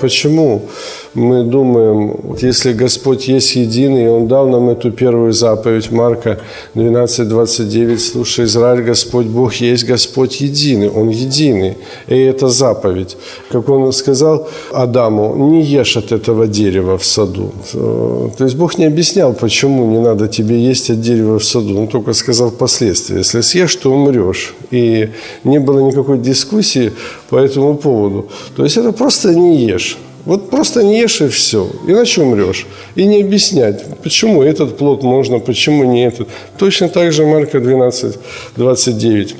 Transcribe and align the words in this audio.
Почему 0.00 0.68
мы 1.14 1.42
думаем, 1.42 2.36
если 2.40 2.72
Господь 2.72 3.28
есть 3.28 3.56
единый, 3.56 4.08
Он 4.08 4.28
дал 4.28 4.48
нам 4.48 4.68
эту 4.68 4.92
первую 4.92 5.32
заповедь, 5.32 5.90
Марка 5.90 6.38
12, 6.74 7.28
29, 7.28 8.00
слушай, 8.00 8.44
Израиль, 8.44 8.82
Господь 8.82 9.26
Бог 9.26 9.54
есть 9.54 9.84
Господь 9.84 10.40
единый, 10.40 10.88
Он 10.88 11.08
единый, 11.08 11.76
и 12.06 12.16
это 12.16 12.48
заповедь. 12.48 13.16
Как 13.50 13.68
Он 13.68 13.92
сказал 13.92 14.48
Адаму, 14.72 15.34
не 15.50 15.62
ешь 15.62 15.96
от 15.96 16.12
этого 16.12 16.46
дерева 16.46 16.96
в 16.96 17.04
саду. 17.04 17.52
То 17.72 18.44
есть 18.44 18.56
Бог 18.56 18.78
не 18.78 18.84
объяснял, 18.84 19.32
почему 19.32 19.86
не 19.90 19.98
надо 19.98 20.28
тебе 20.28 20.60
есть 20.60 20.90
от 20.90 21.00
дерева 21.00 21.38
в 21.38 21.44
саду, 21.44 21.78
Он 21.78 21.88
только 21.88 22.12
сказал 22.12 22.50
последствия. 22.50 23.18
Если 23.18 23.40
съешь, 23.40 23.74
то 23.76 23.90
умрешь. 23.92 24.54
И 24.70 25.08
не 25.44 25.58
было 25.58 25.80
никакой 25.80 26.18
дискуссии 26.18 26.92
по 27.28 27.36
этому 27.36 27.76
поводу. 27.76 28.28
То 28.56 28.62
есть 28.64 28.76
это 28.76 28.92
просто 28.92 29.34
не 29.34 29.56
ешь. 29.56 29.98
Вот 30.26 30.50
просто 30.50 30.82
не 30.82 31.00
ешь 31.00 31.20
и 31.20 31.28
все, 31.28 31.70
иначе 31.86 32.22
умрешь. 32.22 32.66
И 32.94 33.06
не 33.06 33.22
объяснять, 33.22 33.84
почему 34.02 34.42
этот 34.42 34.76
плод 34.76 35.02
можно, 35.02 35.38
почему 35.38 35.84
не 35.84 36.06
этот. 36.06 36.28
Точно 36.58 36.88
так 36.88 37.12
же 37.12 37.24
Марка 37.24 37.60
12, 37.60 38.18
29. 38.56 39.36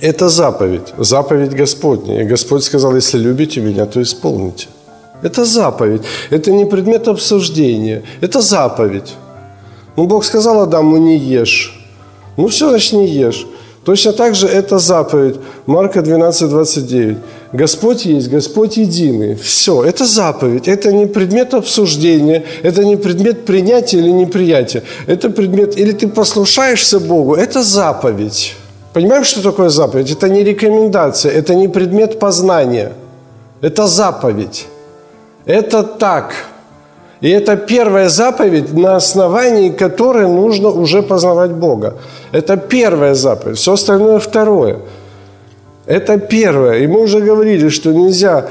Это 0.00 0.28
заповедь, 0.28 0.92
заповедь 0.98 1.52
Господня. 1.52 2.22
И 2.22 2.24
Господь 2.24 2.64
сказал, 2.64 2.94
если 2.96 3.18
любите 3.18 3.60
меня, 3.60 3.86
то 3.86 4.02
исполните. 4.02 4.66
Это 5.22 5.44
заповедь, 5.44 6.02
это 6.30 6.50
не 6.50 6.66
предмет 6.66 7.08
обсуждения, 7.08 8.02
это 8.20 8.40
заповедь. 8.40 9.14
Ну, 9.96 10.06
Бог 10.06 10.24
сказал 10.24 10.60
Адаму, 10.60 10.96
не 10.96 11.16
ешь. 11.16 11.80
Ну, 12.36 12.48
все, 12.48 12.68
значит, 12.68 12.92
не 12.94 13.06
ешь. 13.06 13.46
Точно 13.84 14.12
так 14.12 14.34
же 14.34 14.46
это 14.46 14.78
заповедь. 14.78 15.36
Марка 15.66 16.02
12, 16.02 16.48
29. 16.48 17.18
Господь 17.52 18.06
есть, 18.06 18.30
Господь 18.30 18.78
единый. 18.78 19.34
Все, 19.34 19.84
это 19.84 20.06
заповедь. 20.06 20.68
Это 20.68 20.90
не 20.90 21.06
предмет 21.06 21.52
обсуждения, 21.52 22.44
это 22.62 22.84
не 22.84 22.96
предмет 22.96 23.44
принятия 23.44 23.98
или 23.98 24.10
неприятия. 24.10 24.82
Это 25.06 25.28
предмет, 25.28 25.76
или 25.76 25.92
ты 25.92 26.08
послушаешься 26.08 26.98
Богу, 26.98 27.34
это 27.34 27.62
заповедь. 27.62 28.56
Понимаешь, 28.94 29.26
что 29.26 29.42
такое 29.42 29.68
заповедь? 29.68 30.10
Это 30.10 30.28
не 30.28 30.44
рекомендация, 30.44 31.32
это 31.32 31.54
не 31.54 31.68
предмет 31.68 32.18
познания. 32.18 32.92
Это 33.60 33.86
заповедь. 33.86 34.66
Это 35.44 35.82
так. 35.82 36.34
И 37.20 37.28
это 37.28 37.56
первая 37.56 38.08
заповедь, 38.08 38.72
на 38.72 38.96
основании 38.96 39.70
которой 39.70 40.26
нужно 40.26 40.68
уже 40.68 41.02
познавать 41.02 41.52
Бога. 41.52 41.94
Это 42.32 42.56
первая 42.56 43.14
заповедь. 43.14 43.58
Все 43.58 43.72
остальное 43.72 44.18
второе. 44.18 44.78
Это 45.86 46.18
первое. 46.18 46.78
И 46.78 46.86
мы 46.86 47.00
уже 47.02 47.20
говорили, 47.20 47.68
что 47.68 47.92
нельзя 47.92 48.48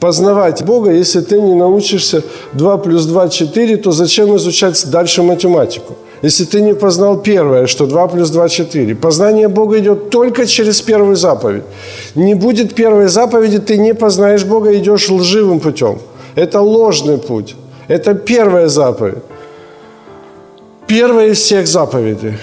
познавать 0.00 0.62
Бога, 0.64 0.90
если 0.90 1.20
ты 1.20 1.40
не 1.40 1.54
научишься 1.54 2.22
2 2.52 2.76
плюс 2.78 3.06
2– 3.06 3.28
4, 3.30 3.76
то 3.76 3.90
зачем 3.92 4.36
изучать 4.36 4.90
дальше 4.90 5.22
математику? 5.22 5.94
Если 6.20 6.44
ты 6.44 6.60
не 6.60 6.74
познал 6.74 7.22
первое, 7.22 7.66
что 7.66 7.86
2 7.86 8.08
плюс 8.08 8.30
2– 8.30 8.48
4. 8.50 8.94
Познание 8.96 9.48
Бога 9.48 9.78
идет 9.78 10.10
только 10.10 10.46
через 10.46 10.82
первую 10.82 11.16
заповедь. 11.16 11.62
Не 12.14 12.34
будет 12.34 12.74
первой 12.74 13.08
заповеди, 13.08 13.58
ты 13.58 13.78
не 13.78 13.94
познаешь 13.94 14.44
Бога, 14.44 14.74
идешь 14.74 15.08
лживым 15.08 15.60
путем. 15.60 15.98
Это 16.34 16.60
ложный 16.60 17.16
путь. 17.16 17.56
Это 17.88 18.14
первая 18.14 18.68
заповедь. 18.68 19.22
Первая 20.86 21.28
из 21.28 21.38
всех 21.38 21.66
заповедей. 21.66 22.34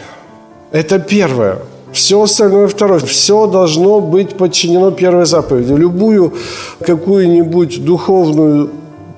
Это 0.72 0.98
первое. 0.98 1.58
Все 1.94 2.22
остальное 2.22 2.68
второе. 2.68 3.00
Все 3.00 3.48
должно 3.48 4.00
быть 4.00 4.38
подчинено 4.38 4.92
первой 4.92 5.26
заповеди. 5.26 5.74
Любую 5.74 6.34
какую-нибудь 6.86 7.84
духовную 7.84 8.70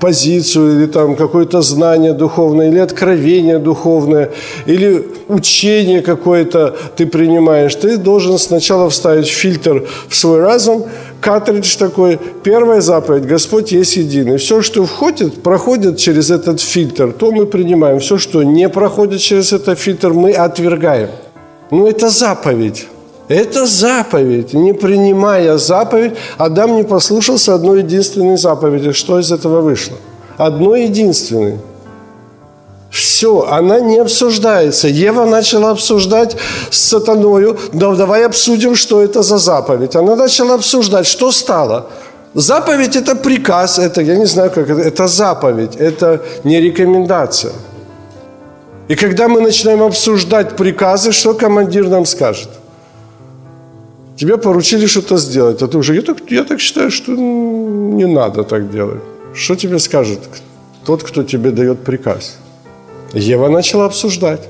позицию 0.04 0.76
или 0.76 0.86
там 0.88 1.16
какое-то 1.16 1.62
знание 1.62 2.12
духовное, 2.12 2.68
или 2.68 2.78
откровение 2.78 3.58
духовное, 3.58 4.32
или 4.66 5.08
учение 5.30 6.02
какое-то 6.02 6.76
ты 6.98 7.06
принимаешь, 7.06 7.74
ты 7.76 7.96
должен 7.96 8.38
сначала 8.38 8.90
вставить 8.90 9.30
фильтр 9.30 9.88
в 10.10 10.16
свой 10.16 10.42
разум, 10.42 10.84
картридж 11.22 11.78
такой, 11.78 12.20
первая 12.44 12.82
заповедь, 12.82 13.26
Господь 13.26 13.72
есть 13.72 13.96
единый. 13.96 14.36
Все, 14.36 14.62
что 14.62 14.84
входит, 14.84 15.42
проходит 15.42 15.98
через 15.98 16.32
этот 16.32 16.60
фильтр, 16.60 17.14
то 17.14 17.32
мы 17.32 17.46
принимаем. 17.46 18.00
Все, 18.00 18.18
что 18.18 18.44
не 18.44 18.68
проходит 18.68 19.22
через 19.22 19.54
этот 19.54 19.80
фильтр, 19.80 20.12
мы 20.12 20.34
отвергаем. 20.34 21.12
Ну, 21.72 21.88
это 21.88 22.10
заповедь. 22.10 22.88
Это 23.28 23.66
заповедь. 23.66 24.54
Не 24.54 24.74
принимая 24.74 25.58
заповедь, 25.58 26.14
Адам 26.38 26.76
не 26.76 26.84
послушался 26.84 27.56
одной 27.56 27.80
единственной 27.80 28.38
заповеди. 28.38 28.92
Что 28.92 29.20
из 29.20 29.32
этого 29.32 29.62
вышло? 29.62 29.98
Одной 30.38 30.84
единственной. 30.84 31.60
Все, 32.92 33.48
она 33.50 33.80
не 33.80 33.98
обсуждается. 33.98 34.88
Ева 34.88 35.26
начала 35.26 35.72
обсуждать 35.72 36.36
с 36.70 36.78
сатаною, 36.78 37.58
да 37.72 37.96
давай 37.96 38.26
обсудим, 38.26 38.76
что 38.76 39.02
это 39.02 39.24
за 39.24 39.38
заповедь. 39.38 39.96
Она 39.96 40.16
начала 40.16 40.56
обсуждать, 40.56 41.08
что 41.08 41.32
стало. 41.32 41.88
Заповедь– 42.36 42.96
это 42.98 43.16
приказ, 43.16 43.80
это, 43.80 44.02
я 44.02 44.16
не 44.16 44.26
знаю, 44.26 44.52
как 44.52 44.70
это, 44.70 44.82
это 44.82 45.08
заповедь, 45.08 45.76
это 45.76 46.22
не 46.44 46.60
рекомендация. 46.62 47.54
И 48.90 48.96
когда 48.96 49.28
мы 49.28 49.42
начинаем 49.42 49.82
обсуждать 49.82 50.56
приказы, 50.56 51.12
что 51.12 51.34
командир 51.34 51.88
нам 51.88 52.06
скажет? 52.06 52.50
Тебе 54.18 54.38
поручили 54.38 54.86
что-то 54.88 55.18
сделать, 55.18 55.62
а 55.62 55.68
ты 55.68 55.78
уже, 55.78 55.96
я 55.96 56.02
так, 56.02 56.18
я 56.30 56.44
так 56.44 56.60
считаю, 56.60 56.92
что 56.92 57.12
не 57.12 58.06
надо 58.06 58.44
так 58.44 58.72
делать. 58.72 59.02
Что 59.34 59.56
тебе 59.56 59.80
скажет 59.80 60.20
тот, 60.86 61.04
кто 61.04 61.24
тебе 61.24 61.52
дает 61.52 61.84
приказ? 61.84 62.38
Ева 63.14 63.50
начала 63.50 63.86
обсуждать. 63.86 64.42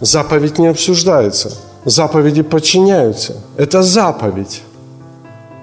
Заповедь 0.00 0.58
не 0.58 0.68
обсуждается. 0.68 1.50
Заповеди 1.84 2.42
подчиняются. 2.42 3.36
Это 3.56 3.82
заповедь. 3.82 4.62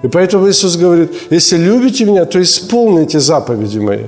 И 0.02 0.08
поэтому 0.08 0.48
Иисус 0.48 0.76
говорит, 0.76 1.12
если 1.30 1.56
любите 1.56 2.04
меня, 2.04 2.24
то 2.24 2.40
исполните 2.40 3.20
заповеди 3.20 3.78
мои. 3.78 4.06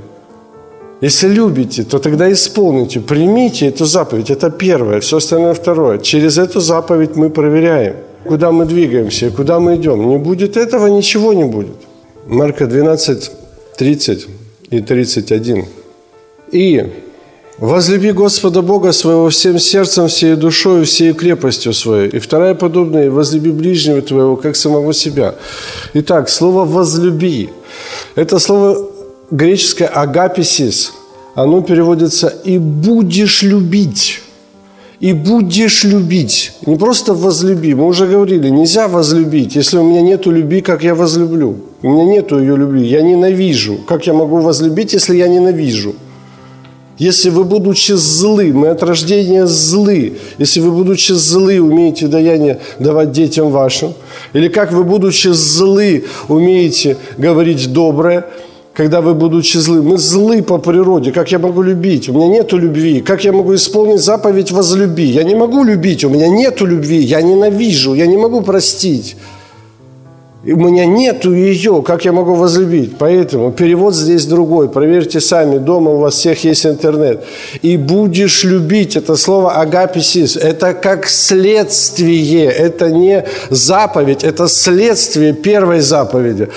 Если 1.00 1.28
любите, 1.28 1.82
то 1.84 1.98
тогда 1.98 2.32
исполните, 2.32 3.00
примите 3.00 3.66
эту 3.66 3.84
заповедь. 3.84 4.30
Это 4.30 4.50
первое, 4.50 5.00
все 5.00 5.16
остальное 5.16 5.54
второе. 5.54 5.98
Через 5.98 6.38
эту 6.38 6.60
заповедь 6.60 7.16
мы 7.16 7.30
проверяем, 7.30 7.96
куда 8.24 8.52
мы 8.52 8.64
двигаемся 8.64 9.30
куда 9.30 9.58
мы 9.58 9.74
идем. 9.74 10.08
Не 10.08 10.18
будет 10.18 10.56
этого, 10.56 10.86
ничего 10.86 11.32
не 11.32 11.44
будет. 11.44 11.76
Марка 12.26 12.66
12, 12.66 13.30
30 13.76 14.26
и 14.70 14.80
31. 14.80 15.64
И 16.52 16.84
Возлюби 17.58 18.10
Господа 18.10 18.62
Бога 18.62 18.92
своего 18.92 19.28
всем 19.28 19.60
сердцем, 19.60 20.08
всей 20.08 20.34
душой, 20.34 20.84
всей 20.84 21.12
крепостью 21.12 21.72
своей. 21.72 22.08
И 22.08 22.18
вторая 22.18 22.54
подобная, 22.54 23.10
возлюби 23.10 23.52
ближнего 23.52 24.02
твоего, 24.02 24.36
как 24.36 24.56
самого 24.56 24.92
себя. 24.92 25.36
Итак, 25.94 26.28
слово 26.28 26.64
«возлюби»– 26.64 27.50
это 28.16 28.40
слово 28.40 28.90
греческое 29.30 29.88
«агаписис». 29.88 30.92
Оно 31.34 31.62
переводится 31.62 32.28
«и 32.44 32.58
будешь 32.58 33.42
любить». 33.42 34.20
И 35.00 35.12
будешь 35.12 35.84
любить. 35.84 36.52
Не 36.64 36.76
просто 36.76 37.12
возлюби. 37.12 37.74
Мы 37.74 37.86
уже 37.86 38.06
говорили, 38.06 38.48
нельзя 38.48 38.88
возлюбить, 38.88 39.54
если 39.56 39.76
у 39.76 39.82
меня 39.82 40.00
нет 40.00 40.24
любви, 40.24 40.62
как 40.62 40.82
я 40.82 40.94
возлюблю. 40.94 41.56
У 41.82 41.90
меня 41.90 42.04
нет 42.04 42.32
ее 42.32 42.56
любви, 42.56 42.86
я 42.86 43.02
ненавижу. 43.02 43.78
Как 43.86 44.06
я 44.06 44.14
могу 44.14 44.38
возлюбить, 44.38 44.94
если 44.94 45.16
я 45.16 45.28
ненавижу? 45.28 45.94
Если 46.96 47.28
вы, 47.28 47.42
будучи 47.42 47.92
злы, 47.92 48.52
мы 48.52 48.68
от 48.68 48.82
рождения 48.84 49.46
злы, 49.46 50.16
если 50.38 50.60
вы, 50.60 50.70
будучи 50.70 51.12
злы, 51.12 51.60
умеете 51.60 52.06
даяние 52.06 52.60
давать 52.78 53.10
детям 53.10 53.50
вашим, 53.50 53.94
или 54.32 54.46
как 54.46 54.72
вы, 54.72 54.84
будучи 54.84 55.28
злы, 55.28 56.04
умеете 56.28 56.96
говорить 57.18 57.72
доброе, 57.72 58.26
когда 58.74 59.00
вы, 59.00 59.14
будучи 59.14 59.56
злы, 59.58 59.82
мы 59.82 59.98
злы 59.98 60.42
по 60.42 60.58
природе, 60.58 61.12
как 61.12 61.30
я 61.30 61.38
могу 61.38 61.62
любить? 61.62 62.08
У 62.08 62.12
меня 62.12 62.26
нет 62.26 62.52
любви. 62.52 63.00
Как 63.00 63.24
я 63.24 63.32
могу 63.32 63.54
исполнить 63.54 64.00
заповедь 64.00 64.50
возлюби? 64.50 65.04
Я 65.04 65.22
не 65.22 65.36
могу 65.36 65.62
любить, 65.62 66.04
у 66.04 66.10
меня 66.10 66.28
нет 66.28 66.60
любви, 66.60 66.98
я 66.98 67.22
ненавижу, 67.22 67.94
я 67.94 68.06
не 68.06 68.16
могу 68.16 68.42
простить. 68.42 69.16
У 70.46 70.56
меня 70.56 70.84
нету 70.84 71.32
ее, 71.32 71.82
как 71.82 72.04
я 72.04 72.12
могу 72.12 72.34
возлюбить? 72.34 72.96
Поэтому 72.98 73.50
перевод 73.50 73.94
здесь 73.94 74.26
другой. 74.26 74.68
Проверьте 74.68 75.20
сами, 75.20 75.56
дома 75.56 75.92
у 75.92 75.98
вас 75.98 76.14
всех 76.14 76.44
есть 76.44 76.66
интернет. 76.66 77.24
И 77.62 77.78
будешь 77.78 78.44
любить, 78.44 78.96
это 78.96 79.16
слово 79.16 79.52
агаписис, 79.52 80.36
это 80.36 80.74
как 80.74 81.06
следствие, 81.06 82.44
это 82.44 82.90
не 82.90 83.24
заповедь, 83.48 84.22
это 84.22 84.46
следствие 84.48 85.32
первой 85.32 85.80
заповеди. 85.80 86.48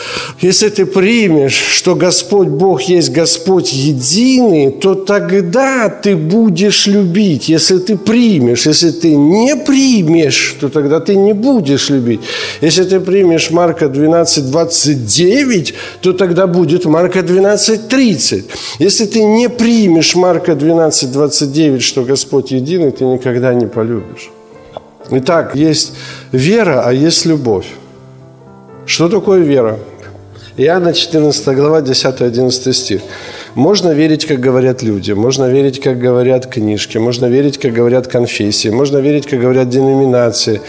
Если 0.42 0.68
ты 0.68 0.86
примешь, 0.86 1.56
что 1.56 1.96
Господь 1.96 2.50
Бог 2.50 2.82
есть 2.82 3.12
Господь 3.14 3.72
единый, 3.72 4.72
то 4.72 4.96
тогда 4.96 5.88
ты 5.90 6.18
будешь 6.18 6.88
любить. 6.88 7.48
Если 7.48 7.78
ты 7.78 7.96
примешь, 7.96 8.66
если 8.66 8.92
ты 8.92 9.16
не 9.16 9.56
примешь, 9.56 10.58
то 10.60 10.68
тогда 10.68 11.00
ты 11.00 11.16
не 11.16 11.34
будешь 11.34 11.90
любить. 11.90 12.20
Если 12.60 12.84
ты 12.84 13.00
примешь 13.00 13.50
Марк 13.50 13.77
Марка 13.78 13.90
12, 13.90 14.52
29, 14.52 15.74
то 16.02 16.14
тогда 16.14 16.48
будет 16.48 16.86
Марка 16.86 17.22
12, 17.22 17.88
30. 17.88 18.46
Если 18.80 19.06
ты 19.06 19.24
не 19.24 19.50
примешь 19.50 20.16
Марка 20.16 20.56
12, 20.56 21.12
29, 21.12 21.82
что 21.84 22.04
Господь 22.04 22.52
единый, 22.52 22.92
ты 22.92 23.06
никогда 23.06 23.54
не 23.54 23.68
полюбишь. 23.68 24.32
Итак, 25.12 25.56
есть 25.56 25.94
вера, 26.32 26.82
а 26.86 26.92
есть 26.92 27.26
любовь. 27.26 27.66
Что 28.86 29.10
такое 29.10 29.42
вера? 29.42 29.78
Иоанна 30.58 30.94
14 30.94 31.56
глава, 31.56 31.82
10-11 31.82 32.74
стих. 32.74 33.02
Можно 33.56 33.94
верить, 33.94 34.26
как 34.26 34.40
говорят 34.40 34.84
люди, 34.84 35.12
можно 35.14 35.50
верить, 35.50 35.80
как 35.82 36.00
говорят 36.00 36.48
книжки, 36.48 36.98
можно 36.98 37.26
верить, 37.26 37.58
как 37.58 37.74
говорят 37.74 38.08
конфессии, 38.08 38.70
можно 38.70 38.98
верить, 38.98 39.26
как 39.28 39.40
говорят 39.40 39.70
деноминации, 39.70 40.62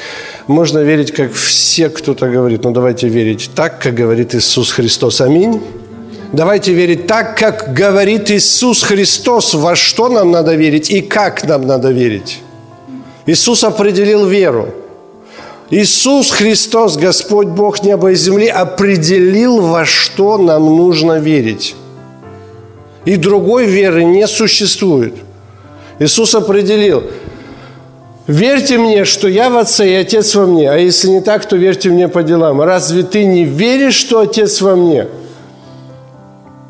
можно 0.47 0.79
верить, 0.79 1.13
как 1.13 1.33
все 1.33 1.89
кто-то 1.91 2.29
говорит. 2.29 2.65
Но 2.65 2.71
давайте 2.71 3.09
верить 3.09 3.51
так, 3.55 3.81
как 3.81 3.95
говорит 3.95 4.35
Иисус 4.35 4.73
Христос. 4.73 5.21
Аминь. 5.21 5.61
Давайте 6.33 6.73
верить 6.75 7.07
так, 7.07 7.39
как 7.39 7.73
говорит 7.73 8.31
Иисус 8.31 8.83
Христос, 8.83 9.55
во 9.55 9.75
что 9.75 10.09
нам 10.09 10.31
надо 10.31 10.55
верить 10.55 10.91
и 10.91 11.01
как 11.01 11.45
нам 11.45 11.67
надо 11.67 11.91
верить. 11.91 12.41
Иисус 13.27 13.65
определил 13.65 14.27
веру. 14.27 14.69
Иисус 15.71 16.31
Христос, 16.31 16.97
Господь 16.97 17.49
Бог 17.49 17.83
неба 17.83 18.13
и 18.13 18.15
земли, 18.15 18.47
определил, 18.47 19.61
во 19.61 19.85
что 19.85 20.39
нам 20.39 20.65
нужно 20.65 21.19
верить. 21.19 21.75
И 23.09 23.17
другой 23.17 23.65
веры 23.65 24.05
не 24.05 24.27
существует. 24.27 25.15
Иисус 25.99 26.35
определил, 26.35 27.05
верьте 28.27 28.77
мне, 28.77 29.07
что 29.07 29.29
я 29.29 29.49
в 29.49 29.57
Отце 29.57 29.89
и 29.89 29.95
Отец 29.95 30.35
во 30.35 30.45
мне, 30.45 30.71
а 30.71 30.77
если 30.77 31.09
не 31.09 31.23
так, 31.23 31.47
то 31.47 31.57
верьте 31.57 31.89
мне 31.89 32.09
по 32.09 32.23
делам. 32.23 32.61
Разве 32.61 33.03
ты 33.03 33.25
не 33.25 33.45
веришь, 33.45 33.95
что 33.95 34.21
Отец 34.21 34.61
во 34.61 34.77
мне? 34.77 35.07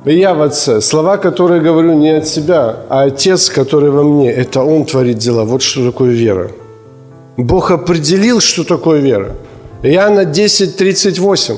И 0.05 0.17
я 0.17 0.32
в 0.35 0.43
Отце. 0.43 0.81
Слова, 0.81 1.17
которые 1.17 1.61
говорю 1.61 1.94
не 1.94 2.11
от 2.11 2.29
себя, 2.29 2.76
а 2.88 3.02
Отец, 3.02 3.50
который 3.50 3.90
во 3.90 4.05
мне, 4.05 4.31
это 4.31 4.62
Он 4.62 4.85
творит 4.85 5.19
дела. 5.19 5.43
Вот 5.43 5.61
что 5.62 5.90
такое 5.90 6.12
вера. 6.12 6.52
Бог 7.37 7.73
определил, 7.73 8.40
что 8.40 8.62
такое 8.62 9.00
вера. 9.00 9.35
Иоанна 9.82 10.25
10, 10.25 10.76
38. 10.76 11.56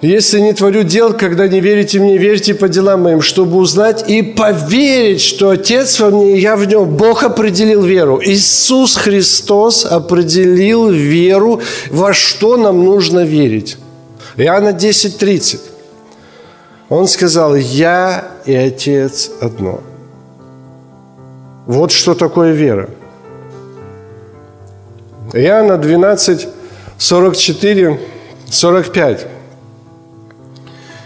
Если 0.00 0.40
не 0.40 0.52
творю 0.52 0.82
дел, 0.82 1.14
когда 1.14 1.48
не 1.48 1.60
верите 1.60 1.98
мне, 1.98 2.18
верьте 2.18 2.54
по 2.54 2.68
делам 2.68 3.02
моим, 3.02 3.22
чтобы 3.22 3.56
узнать 3.56 4.08
и 4.08 4.22
поверить, 4.22 5.22
что 5.22 5.50
Отец 5.50 5.98
во 6.00 6.10
мне, 6.10 6.36
и 6.36 6.40
я 6.40 6.56
в 6.56 6.66
нем. 6.66 6.96
Бог 6.96 7.22
определил 7.22 7.82
веру. 7.82 8.20
Иисус 8.22 8.96
Христос 8.96 9.86
определил 9.86 10.90
веру, 10.90 11.62
во 11.90 12.12
что 12.12 12.56
нам 12.56 12.84
нужно 12.84 13.24
верить. 13.24 13.78
Иоанна 14.36 14.72
10, 14.72 15.16
30. 15.16 15.60
Он 16.90 17.08
сказал, 17.08 17.54
я 17.54 18.28
и 18.44 18.54
Отец 18.54 19.30
одно. 19.40 19.80
Вот 21.66 21.92
что 21.92 22.14
такое 22.14 22.52
вера. 22.52 22.90
Иоанна 25.32 25.78
12, 25.78 26.46
44, 26.98 28.00
45. 28.50 29.26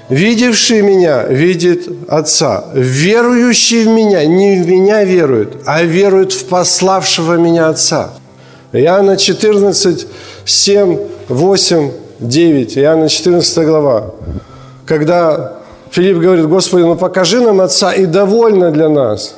Видевший 0.09 0.81
меня 0.81 1.25
видит 1.25 1.87
Отца. 2.09 2.65
Верующий 2.73 3.85
в 3.85 3.89
меня 3.89 4.25
не 4.25 4.63
в 4.63 4.67
меня 4.67 5.05
верует, 5.05 5.57
а 5.67 5.83
верует 5.83 6.33
в 6.33 6.47
пославшего 6.47 7.35
меня 7.35 7.69
Отца. 7.69 8.11
Иоанна 8.73 9.19
14, 9.19 10.07
7, 10.47 10.99
8, 11.29 11.91
9. 12.21 12.79
Иоанна 12.79 13.09
14 13.09 13.67
глава. 13.67 14.15
Когда 14.87 15.59
Филипп 15.91 16.19
говорит, 16.19 16.47
Господи, 16.47 16.85
ну 16.85 16.97
покажи 16.97 17.41
нам 17.41 17.61
Отца, 17.61 17.93
и 17.93 18.07
довольно 18.07 18.71
для 18.71 18.89
нас. 18.89 19.35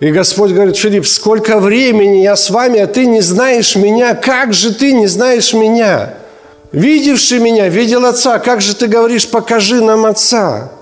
И 0.00 0.10
Господь 0.10 0.52
говорит, 0.52 0.76
Филипп, 0.76 1.06
сколько 1.06 1.60
времени 1.60 2.22
я 2.22 2.36
с 2.36 2.48
вами, 2.48 2.80
а 2.80 2.86
ты 2.86 3.04
не 3.04 3.20
знаешь 3.20 3.76
меня. 3.76 4.14
Как 4.14 4.54
же 4.54 4.74
ты 4.74 4.94
не 4.94 5.06
знаешь 5.06 5.52
меня? 5.52 6.14
Видевший 6.72 7.38
меня, 7.38 7.68
видел 7.68 8.04
Отца. 8.06 8.38
Как 8.38 8.60
же 8.60 8.74
ты 8.74 8.86
говоришь, 8.86 9.28
покажи 9.28 9.80
нам 9.80 10.06
Отца? 10.06 10.72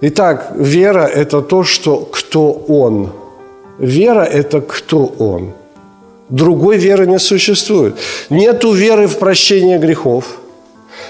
Итак, 0.00 0.52
вера– 0.56 1.06
это 1.14 1.40
то, 1.40 1.64
что 1.64 1.98
кто 2.00 2.52
Он. 2.68 3.12
Вера– 3.78 4.24
это 4.32 4.60
кто 4.60 5.06
Он. 5.18 5.52
Другой 6.28 6.76
веры 6.76 7.06
не 7.06 7.18
существует. 7.18 7.94
Нету 8.30 8.72
веры 8.72 9.06
в 9.06 9.18
прощение 9.18 9.78
грехов– 9.78 10.24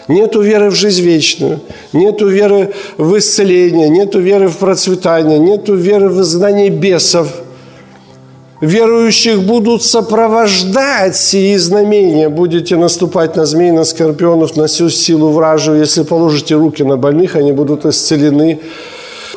Нету 0.09 0.41
веры 0.41 0.71
в 0.71 0.75
жизнь 0.75 1.03
вечную, 1.03 1.61
нету 1.93 2.29
веры 2.29 2.73
в 2.97 3.19
исцеление, 3.19 3.91
нету 3.91 4.21
веры 4.21 4.49
в 4.49 4.57
процветание, 4.57 5.39
нету 5.39 5.75
веры 5.75 6.09
в 6.09 6.23
изгнание 6.23 6.71
бесов. 6.71 7.29
Верующих 8.61 9.43
будут 9.43 9.85
сопровождать 9.85 11.17
сии 11.17 11.57
знамения. 11.57 12.29
Будете 12.29 12.77
наступать 12.77 13.37
на 13.37 13.47
змей, 13.47 13.71
на 13.71 13.85
скорпионов, 13.85 14.57
на 14.57 14.67
всю 14.67 14.91
силу 14.91 15.31
вражию. 15.31 15.79
Если 15.79 16.03
положите 16.03 16.57
руки 16.57 16.83
на 16.83 16.97
больных, 16.97 17.37
они 17.37 17.53
будут 17.53 17.87
исцелены. 17.87 18.61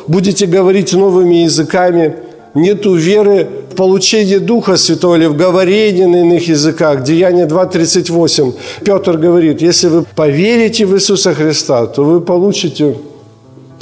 Будете 0.08 0.46
говорить 0.46 0.92
новыми 0.92 1.36
языками– 1.44 2.16
нету 2.54 2.94
веры 2.94 3.48
в 3.70 3.74
получение 3.74 4.38
Духа 4.38 4.76
Святого 4.76 5.16
или 5.16 5.26
в 5.26 5.36
говорение 5.36 6.06
на 6.06 6.20
иных 6.20 6.48
языках. 6.48 7.02
Деяние 7.02 7.46
2.38. 7.46 8.54
Петр 8.84 9.16
говорит, 9.16 9.62
если 9.62 9.88
вы 9.88 10.04
поверите 10.14 10.86
в 10.86 10.94
Иисуса 10.94 11.34
Христа, 11.34 11.86
то 11.86 12.04
вы 12.04 12.20
получите 12.20 12.96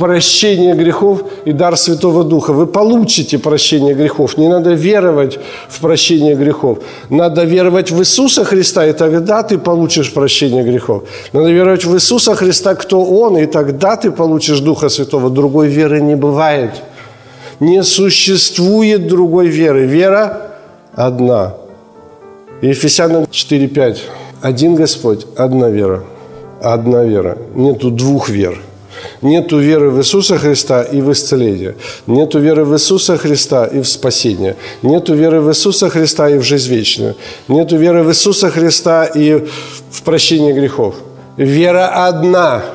прощение 0.00 0.74
грехов 0.74 1.22
и 1.44 1.52
дар 1.52 1.76
Святого 1.76 2.24
Духа. 2.24 2.54
Вы 2.54 2.66
получите 2.66 3.38
прощение 3.38 3.94
грехов. 3.94 4.38
Не 4.38 4.48
надо 4.48 4.70
веровать 4.70 5.38
в 5.68 5.78
прощение 5.80 6.34
грехов. 6.34 6.78
Надо 7.10 7.44
веровать 7.44 7.90
в 7.90 8.00
Иисуса 8.00 8.44
Христа, 8.44 8.86
и 8.86 8.92
тогда 8.92 9.42
ты 9.42 9.58
получишь 9.58 10.12
прощение 10.14 10.62
грехов. 10.62 11.02
Надо 11.34 11.50
веровать 11.50 11.84
в 11.84 11.94
Иисуса 11.94 12.34
Христа, 12.34 12.74
кто 12.74 13.04
Он, 13.04 13.36
и 13.36 13.46
тогда 13.46 13.96
ты 13.96 14.10
получишь 14.10 14.60
Духа 14.60 14.88
Святого. 14.88 15.28
Другой 15.28 15.68
веры 15.68 16.00
не 16.00 16.16
бывает. 16.16 16.70
Не 17.60 17.82
существует 17.82 19.06
другой 19.06 19.48
веры. 19.48 19.86
Вера 19.86 20.50
одна. 20.94 21.52
Ефесянам 22.62 23.24
4.5. 23.24 23.98
Один 24.40 24.76
Господь, 24.76 25.26
одна 25.36 25.68
вера. 25.68 26.02
Одна 26.62 27.04
вера. 27.04 27.36
Нету 27.54 27.90
двух 27.90 28.30
вер. 28.30 28.69
Нету 29.22 29.58
веры 29.58 29.90
в 29.90 29.98
Иисуса 29.98 30.38
Христа 30.38 30.82
и 30.82 31.00
в 31.00 31.10
исцеление. 31.12 31.74
Нету 32.06 32.38
веры 32.38 32.64
в 32.64 32.74
Иисуса 32.74 33.16
Христа 33.16 33.66
и 33.66 33.80
в 33.80 33.86
спасение. 33.86 34.56
Нету 34.82 35.14
веры 35.14 35.40
в 35.40 35.48
Иисуса 35.48 35.88
Христа 35.90 36.28
и 36.28 36.38
в 36.38 36.42
жизнь 36.42 36.70
вечную. 36.70 37.14
Нету 37.48 37.76
веры 37.76 38.02
в 38.02 38.10
Иисуса 38.10 38.50
Христа 38.50 39.04
и 39.04 39.44
в 39.90 40.02
прощение 40.02 40.52
грехов. 40.52 40.94
Вера 41.36 42.06
одна– 42.08 42.62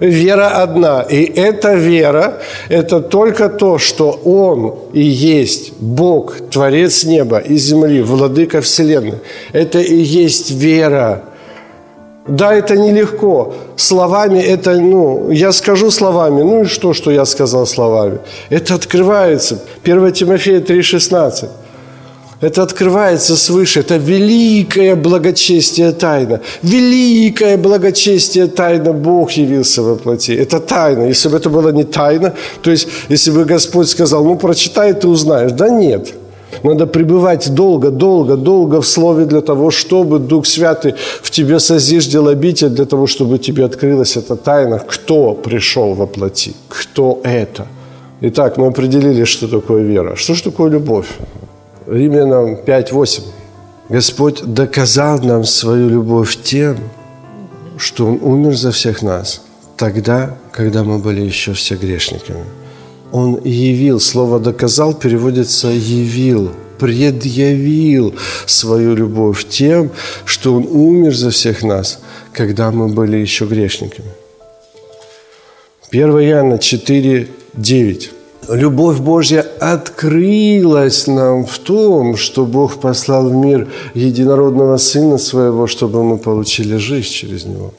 Вера 0.00 0.62
одна. 0.62 1.02
И 1.02 1.24
эта 1.24 1.74
вера– 1.74 2.40
это 2.68 3.00
только 3.00 3.48
то, 3.48 3.78
что 3.78 4.10
Он 4.24 4.74
и 4.92 5.02
есть 5.02 5.72
Бог, 5.80 6.36
Творец 6.50 7.04
неба 7.04 7.38
и 7.38 7.56
земли, 7.56 8.02
Владыка 8.02 8.60
Вселенной. 8.60 9.18
Это 9.52 9.80
и 9.80 9.96
есть 9.96 10.52
вера. 10.52 11.24
Да, 12.28 12.54
это 12.54 12.76
нелегко. 12.76 13.54
Словами 13.76 14.38
это, 14.38 14.76
ну, 14.76 15.30
я 15.30 15.52
скажу 15.52 15.90
словами, 15.90 16.42
ну 16.42 16.62
и 16.62 16.64
что, 16.66 16.92
что 16.92 17.10
я 17.10 17.24
сказал 17.24 17.66
словами? 17.66 18.18
Это 18.50 18.74
открывается. 18.74 19.58
1 19.84 20.12
Тимофея 20.12 20.60
3,16. 20.60 21.48
Это 22.40 22.62
открывается 22.62 23.36
свыше. 23.36 23.80
Это 23.80 23.96
великое 23.96 24.94
благочестие 24.94 25.90
тайна. 25.92 26.40
Великое 26.62 27.56
благочестие 27.56 28.46
тайна 28.46 28.92
Бог 28.92 29.32
явился 29.32 29.82
во 29.82 29.96
плоти. 29.96 30.32
Это 30.32 30.60
тайна. 30.60 31.04
Если 31.04 31.30
бы 31.30 31.36
это 31.36 31.50
было 31.50 31.72
не 31.72 31.84
тайна, 31.84 32.34
то 32.62 32.70
есть 32.70 32.88
если 33.08 33.32
бы 33.32 33.44
Господь 33.44 33.88
сказал, 33.88 34.24
ну 34.24 34.36
прочитай, 34.36 34.92
ты 34.92 35.08
узнаешь. 35.08 35.52
Да 35.52 35.68
нет. 35.68 36.14
Надо 36.62 36.86
пребывать 36.86 37.54
долго, 37.54 37.90
долго, 37.90 38.36
долго 38.36 38.80
в 38.80 38.86
Слове 38.86 39.24
для 39.24 39.40
того, 39.40 39.70
чтобы 39.70 40.18
Дух 40.18 40.46
Святый 40.46 40.94
в 41.22 41.30
тебе 41.30 41.60
созиждел 41.60 42.28
обитель, 42.28 42.70
для 42.70 42.84
того, 42.84 43.06
чтобы 43.06 43.38
тебе 43.38 43.64
открылась 43.64 44.16
эта 44.16 44.36
тайна, 44.36 44.78
кто 44.78 45.34
пришел 45.34 45.94
во 45.94 46.06
плоти, 46.06 46.54
кто 46.68 47.20
это. 47.22 47.66
Итак, 48.20 48.56
мы 48.56 48.66
определили, 48.66 49.24
что 49.24 49.46
такое 49.46 49.82
вера. 49.82 50.16
Что 50.16 50.34
же 50.34 50.42
такое 50.42 50.70
любовь? 50.70 51.06
Римлянам 51.86 52.56
5.8. 52.66 53.22
Господь 53.88 54.42
доказал 54.44 55.18
нам 55.20 55.44
свою 55.44 55.88
любовь 55.88 56.36
тем, 56.42 56.76
что 57.76 58.06
Он 58.06 58.18
умер 58.22 58.56
за 58.56 58.70
всех 58.70 59.02
нас, 59.02 59.42
тогда, 59.76 60.36
когда 60.52 60.82
мы 60.82 60.98
были 60.98 61.20
еще 61.20 61.52
все 61.52 61.76
грешниками. 61.76 62.44
Он 63.12 63.40
явил, 63.44 64.00
слово 64.00 64.38
«доказал» 64.38 64.94
переводится 64.94 65.68
«явил», 65.68 66.50
предъявил 66.78 68.14
свою 68.46 68.94
любовь 68.94 69.46
тем, 69.48 69.90
что 70.24 70.54
Он 70.54 70.66
умер 70.66 71.14
за 71.14 71.30
всех 71.30 71.62
нас, 71.62 72.00
когда 72.32 72.70
мы 72.70 72.88
были 72.88 73.16
еще 73.16 73.46
грешниками. 73.46 74.10
1 75.90 76.10
Иоанна 76.10 76.58
4, 76.58 77.28
9. 77.54 78.10
Любовь 78.48 78.98
Божья 78.98 79.44
открылась 79.60 81.06
нам 81.06 81.44
в 81.44 81.58
том, 81.58 82.16
что 82.16 82.44
Бог 82.46 82.80
послал 82.80 83.28
в 83.28 83.34
мир 83.34 83.68
единородного 83.94 84.78
Сына 84.78 85.18
Своего, 85.18 85.66
чтобы 85.66 86.02
мы 86.02 86.18
получили 86.18 86.76
жизнь 86.76 87.10
через 87.10 87.44
Него. 87.44 87.72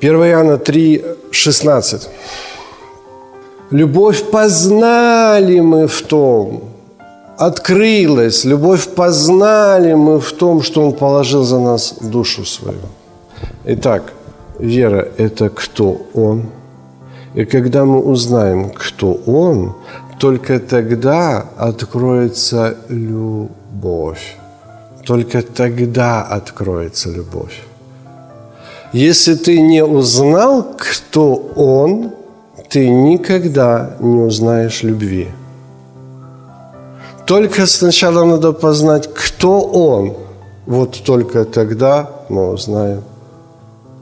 1 0.00 0.14
Иоанна 0.14 0.58
3, 0.58 1.04
16. 1.30 2.08
Любовь 3.70 4.30
познали 4.30 5.58
мы 5.58 5.88
в 5.88 6.02
том, 6.02 6.62
открылась, 7.36 8.44
любовь 8.44 8.88
познали 8.94 9.94
мы 9.94 10.20
в 10.20 10.32
том, 10.32 10.62
что 10.62 10.82
Он 10.82 10.92
положил 10.92 11.42
за 11.42 11.58
нас 11.58 11.94
душу 12.00 12.44
свою. 12.44 12.78
Итак, 13.64 14.12
вера– 14.60 15.08
это 15.16 15.48
кто 15.48 16.00
Он. 16.14 16.44
И 17.34 17.44
когда 17.44 17.84
мы 17.84 18.00
узнаем, 18.00 18.70
кто 18.70 19.14
Он, 19.26 19.74
только 20.20 20.60
тогда 20.60 21.44
откроется 21.56 22.76
любовь. 22.88 24.36
Только 25.04 25.42
тогда 25.42 26.22
откроется 26.22 27.10
любовь. 27.10 27.62
Если 28.92 29.34
ты 29.34 29.60
не 29.60 29.84
узнал, 29.84 30.62
кто 30.78 31.34
Он– 31.56 32.12
ты 32.68 32.88
никогда 32.88 33.96
не 34.00 34.20
узнаешь 34.20 34.82
любви. 34.82 35.28
Только 37.26 37.66
сначала 37.66 38.24
надо 38.24 38.52
познать, 38.52 39.08
кто 39.12 39.60
Он. 39.60 40.14
Вот 40.66 41.02
только 41.04 41.44
тогда 41.44 42.10
мы 42.28 42.52
узнаем 42.52 43.02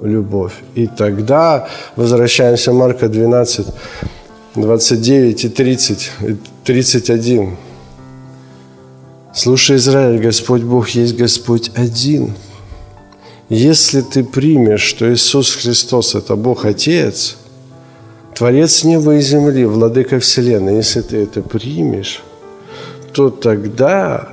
любовь. 0.02 0.52
И 0.74 0.86
тогда 0.86 1.68
возвращаемся 1.96 2.72
Марка 2.72 3.08
12, 3.08 3.66
29 4.54 5.44
и 5.44 5.48
30, 5.48 6.10
и 6.20 6.36
31. 6.64 7.56
Слушай, 9.34 9.76
Израиль, 9.76 10.20
Господь 10.20 10.62
Бог 10.62 10.90
есть 10.90 11.16
Господь 11.16 11.70
один. 11.74 12.34
Если 13.48 14.00
ты 14.00 14.24
примешь, 14.24 14.82
что 14.82 15.12
Иисус 15.12 15.54
Христос– 15.54 16.14
это 16.16 16.36
Бог 16.36 16.64
Отец– 16.64 17.36
Творец 18.34 18.82
неба 18.84 19.14
и 19.14 19.20
земли, 19.20 19.64
владыка 19.64 20.18
вселенной, 20.18 20.76
если 20.76 21.02
ты 21.02 21.18
это 21.18 21.40
примешь, 21.40 22.22
то 23.12 23.30
тогда, 23.30 24.28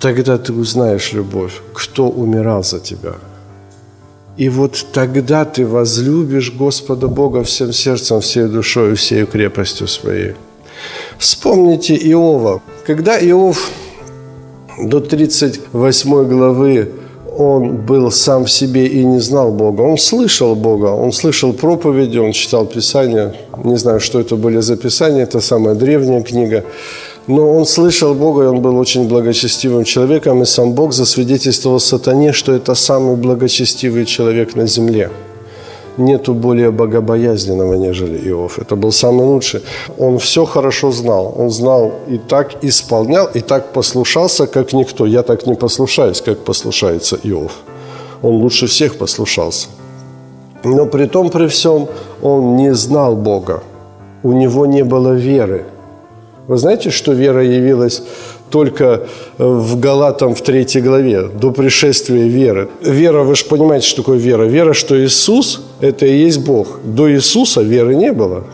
тогда 0.00 0.38
ты 0.38 0.54
узнаешь 0.54 1.12
любовь, 1.12 1.60
кто 1.74 2.08
умирал 2.08 2.64
за 2.64 2.80
тебя. 2.80 3.16
И 4.38 4.48
вот 4.48 4.86
тогда 4.94 5.44
ты 5.44 5.66
возлюбишь 5.66 6.52
Господа 6.52 7.08
Бога 7.08 7.42
всем 7.42 7.72
сердцем, 7.72 8.20
всей 8.20 8.44
душой, 8.44 8.94
всей 8.94 9.26
крепостью 9.26 9.86
своей. 9.86 10.34
Вспомните 11.18 11.94
Иова. 11.94 12.62
Когда 12.86 13.18
Иов 13.18 13.70
до 14.82 15.00
38 15.00 16.24
главы 16.24 16.90
он 17.40 17.76
был 17.76 18.10
сам 18.10 18.44
в 18.44 18.50
себе 18.50 18.86
и 18.86 19.04
не 19.04 19.20
знал 19.20 19.52
Бога. 19.52 19.82
Он 19.82 19.96
слышал 19.96 20.54
Бога, 20.54 20.86
он 20.86 21.12
слышал 21.12 21.52
проповеди, 21.52 22.18
он 22.18 22.32
читал 22.32 22.66
Писания. 22.66 23.34
Не 23.64 23.76
знаю, 23.76 24.00
что 24.00 24.20
это 24.20 24.36
были 24.36 24.60
за 24.60 24.76
Писания, 24.76 25.22
это 25.22 25.40
самая 25.40 25.74
древняя 25.74 26.22
книга. 26.22 26.64
Но 27.26 27.56
он 27.56 27.64
слышал 27.64 28.14
Бога, 28.14 28.42
и 28.42 28.46
он 28.46 28.60
был 28.60 28.76
очень 28.78 29.08
благочестивым 29.08 29.84
человеком, 29.84 30.42
и 30.42 30.46
сам 30.46 30.72
Бог 30.72 30.92
засвидетельствовал 30.92 31.80
сатане, 31.80 32.32
что 32.32 32.52
это 32.52 32.74
самый 32.74 33.16
благочестивый 33.16 34.04
человек 34.04 34.56
на 34.56 34.66
земле– 34.66 35.10
нету 36.00 36.34
более 36.34 36.70
богобоязненного, 36.70 37.74
нежели 37.74 38.28
Иов. 38.28 38.58
Это 38.58 38.76
был 38.76 38.92
самый 38.92 39.26
лучший. 39.26 39.60
Он 39.98 40.18
все 40.18 40.44
хорошо 40.44 40.90
знал. 40.92 41.34
Он 41.38 41.50
знал 41.50 41.92
и 42.08 42.18
так 42.18 42.64
исполнял, 42.64 43.28
и 43.34 43.40
так 43.40 43.72
послушался, 43.72 44.46
как 44.46 44.72
никто. 44.72 45.06
Я 45.06 45.22
так 45.22 45.46
не 45.46 45.54
послушаюсь, 45.54 46.20
как 46.20 46.38
послушается 46.38 47.16
Иов. 47.22 47.52
Он 48.22 48.34
лучше 48.34 48.66
всех 48.66 48.98
послушался. 48.98 49.68
Но 50.64 50.86
при 50.86 51.06
том, 51.06 51.30
при 51.30 51.46
всем, 51.46 51.88
он 52.22 52.56
не 52.56 52.74
знал 52.74 53.16
Бога. 53.16 53.62
У 54.22 54.32
него 54.32 54.66
не 54.66 54.84
было 54.84 55.12
веры. 55.12 55.64
Вы 56.46 56.56
знаете, 56.56 56.90
что 56.90 57.12
вера 57.12 57.44
явилась 57.44 58.02
только 58.50 58.84
э, 58.84 58.98
в 59.38 59.78
Галатам 59.80 60.34
в 60.34 60.42
третьей 60.42 60.82
главе, 60.82 61.22
до 61.22 61.50
пришествия 61.52 62.26
веры. 62.26 62.68
Вера, 62.82 63.22
вы 63.22 63.34
же 63.34 63.44
понимаете, 63.44 63.86
что 63.86 64.02
такое 64.02 64.18
вера. 64.18 64.44
Вера, 64.44 64.74
что 64.74 65.02
Иисус– 65.02 65.62
это 65.80 66.06
и 66.06 66.26
есть 66.26 66.40
Бог. 66.40 66.80
До 66.84 67.10
Иисуса 67.10 67.62
веры 67.62 67.94
не 67.94 68.12
было. 68.12 68.44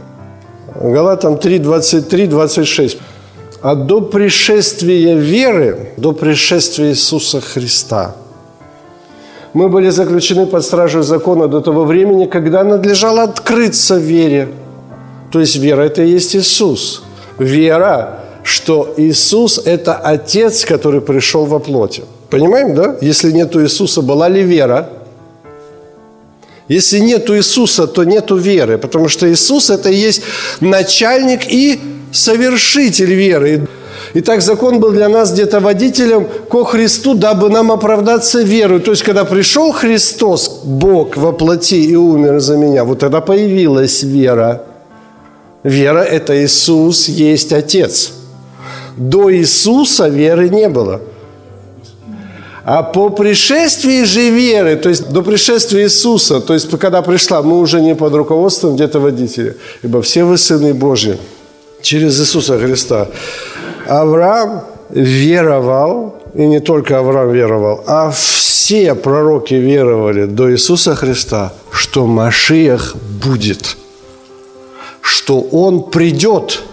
Галатам 0.74 1.38
3, 1.38 1.58
23, 1.58 2.26
26. 2.26 2.98
А 3.62 3.74
до 3.74 4.00
пришествия 4.00 5.16
веры, 5.16 5.92
до 5.96 6.12
пришествия 6.12 6.90
Иисуса 6.90 7.40
Христа, 7.40 8.14
мы 9.54 9.68
были 9.68 9.88
заключены 9.88 10.46
под 10.46 10.64
стражей 10.64 11.02
закона 11.02 11.48
до 11.48 11.60
того 11.60 11.84
времени, 11.84 12.26
когда 12.26 12.62
надлежало 12.62 13.22
открыться 13.22 13.96
вере. 13.96 14.48
То 15.32 15.40
есть 15.40 15.56
вера– 15.56 15.82
это 15.82 16.02
и 16.02 16.10
есть 16.10 16.36
Иисус. 16.36 17.02
Вера 17.38 18.25
что 18.46 18.94
Иисус– 18.96 19.60
это 19.64 19.94
Отец, 19.94 20.64
который 20.64 21.00
пришел 21.00 21.46
во 21.46 21.58
плоти. 21.58 22.04
Понимаем, 22.30 22.74
да? 22.74 22.96
Если 23.00 23.32
нет 23.32 23.56
Иисуса, 23.56 24.02
была 24.02 24.28
ли 24.28 24.42
вера? 24.42 24.88
Если 26.68 27.00
нет 27.00 27.28
Иисуса, 27.30 27.86
то 27.86 28.04
нет 28.04 28.30
веры, 28.30 28.78
потому 28.78 29.08
что 29.08 29.26
Иисус– 29.26 29.70
это 29.70 29.90
и 29.90 29.96
есть 29.96 30.22
начальник 30.60 31.52
и 31.52 31.80
совершитель 32.12 33.14
веры. 33.14 33.66
Итак, 34.14 34.42
закон 34.42 34.78
был 34.78 34.92
для 34.92 35.08
нас 35.08 35.32
где-то 35.32 35.58
водителем 35.58 36.28
ко 36.48 36.64
Христу, 36.64 37.14
дабы 37.14 37.50
нам 37.50 37.72
оправдаться 37.72 38.42
верой. 38.42 38.78
То 38.78 38.92
есть, 38.92 39.02
когда 39.02 39.24
пришел 39.24 39.72
Христос, 39.72 40.60
Бог 40.64 41.16
во 41.16 41.32
плоти 41.32 41.74
и 41.74 41.96
умер 41.96 42.38
за 42.38 42.56
меня, 42.56 42.84
вот 42.84 43.00
тогда 43.00 43.20
появилась 43.20 44.04
вера. 44.04 44.62
Вера– 45.64 46.04
это 46.04 46.44
Иисус 46.44 47.08
есть 47.08 47.52
Отец– 47.52 48.12
до 48.96 49.32
Иисуса 49.32 50.08
веры 50.08 50.48
не 50.48 50.68
было. 50.68 51.00
А 52.64 52.82
по 52.82 53.10
пришествии 53.10 54.02
же 54.04 54.30
веры, 54.30 54.74
то 54.76 54.88
есть 54.88 55.08
до 55.10 55.22
пришествия 55.22 55.84
Иисуса, 55.84 56.40
то 56.40 56.52
есть 56.52 56.68
когда 56.78 57.00
пришла, 57.00 57.40
мы 57.40 57.60
уже 57.60 57.80
не 57.80 57.94
под 57.94 58.14
руководством 58.14 58.74
где-то 58.74 58.98
водителя, 58.98 59.54
ибо 59.84 60.02
все 60.02 60.24
вы 60.24 60.36
сыны 60.36 60.74
Божьи 60.74 61.16
через 61.80 62.20
Иисуса 62.20 62.58
Христа. 62.58 63.06
Авраам 63.86 64.64
веровал, 64.90 66.16
и 66.34 66.44
не 66.44 66.58
только 66.58 66.98
Авраам 66.98 67.30
веровал, 67.30 67.84
а 67.86 68.10
все 68.10 68.96
пророки 68.96 69.54
веровали 69.54 70.26
до 70.26 70.50
Иисуса 70.50 70.96
Христа, 70.96 71.52
что 71.70 72.06
Машиах 72.06 72.96
будет, 73.22 73.76
что 75.02 75.40
Он 75.40 75.84
придет– 75.84 76.62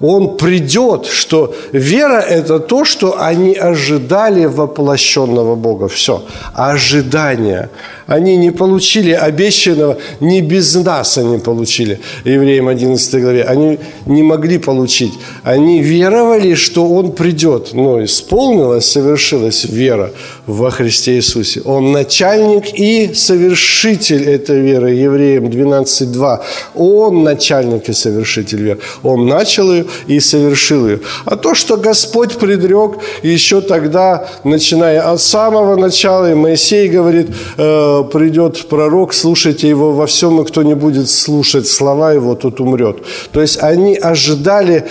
он 0.00 0.38
придет, 0.38 1.04
что 1.06 1.54
вера– 1.72 2.20
это 2.28 2.58
то, 2.58 2.84
что 2.84 3.20
они 3.20 3.54
ожидали 3.54 4.46
воплощенного 4.46 5.56
Бога. 5.56 5.88
Все. 5.88 6.22
Ожидание. 6.54 7.68
Они 8.06 8.36
не 8.36 8.50
получили 8.50 9.12
обещанного, 9.12 9.98
не 10.20 10.40
без 10.40 10.74
нас 10.74 11.18
они 11.18 11.38
получили. 11.38 12.00
Евреям 12.24 12.66
11 12.66 13.22
главе. 13.22 13.44
Они 13.44 13.78
не 14.06 14.22
могли 14.22 14.58
получить. 14.58 15.12
Они 15.44 15.80
веровали, 15.80 16.54
что 16.54 16.88
Он 16.88 17.12
придет. 17.12 17.72
Но 17.72 18.02
исполнилась, 18.02 18.86
совершилась 18.86 19.64
вера 19.64 20.10
во 20.46 20.70
Христе 20.70 21.12
Иисусе. 21.16 21.60
Он 21.60 21.92
начальник 21.92 22.74
и 22.74 23.14
совершитель 23.14 24.24
этой 24.28 24.60
веры. 24.60 24.90
Евреям 24.90 25.44
12.2. 25.44 26.40
Он 26.74 27.22
начальник 27.22 27.88
и 27.88 27.92
совершитель 27.92 28.62
веры. 28.62 28.80
Он 29.04 29.26
начал 29.26 29.72
ее, 29.72 29.84
и 30.06 30.20
совершил 30.20 30.88
ее. 30.88 31.00
А 31.24 31.36
то, 31.36 31.54
что 31.54 31.76
Господь 31.76 32.38
предрек 32.38 32.98
еще 33.22 33.60
тогда, 33.60 34.28
начиная 34.44 35.10
от 35.10 35.20
самого 35.20 35.76
начала, 35.76 36.30
и 36.30 36.34
Моисей 36.34 36.88
говорит, 36.88 37.28
э, 37.56 38.04
придет 38.12 38.68
пророк, 38.68 39.12
слушайте 39.14 39.68
его 39.68 39.92
во 39.92 40.06
всем, 40.06 40.40
и 40.40 40.44
кто 40.44 40.62
не 40.62 40.74
будет 40.74 41.08
слушать 41.08 41.68
слова 41.68 42.12
его, 42.12 42.34
тот 42.34 42.60
умрет. 42.60 42.98
То 43.32 43.40
есть 43.40 43.62
они 43.62 43.96
ожидали 43.96 44.86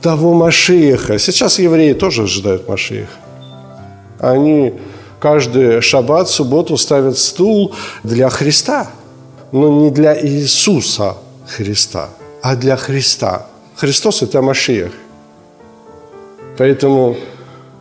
того 0.00 0.34
Машиеха. 0.34 1.18
Сейчас 1.18 1.58
евреи 1.58 1.92
тоже 1.92 2.22
ожидают 2.22 2.68
Машиеха. 2.68 3.12
Они 4.20 4.74
каждый 5.20 5.80
шаббат, 5.80 6.28
субботу 6.28 6.76
ставят 6.76 7.18
стул 7.18 7.74
для 8.02 8.28
Христа. 8.28 8.88
Но 9.50 9.68
не 9.70 9.90
для 9.90 10.14
Иисуса 10.14 11.16
Христа, 11.46 12.10
а 12.42 12.54
для 12.54 12.76
Христа. 12.76 13.46
Христос– 13.78 14.22
это 14.24 14.42
Машиях. 14.42 14.90
Поэтому 16.58 17.16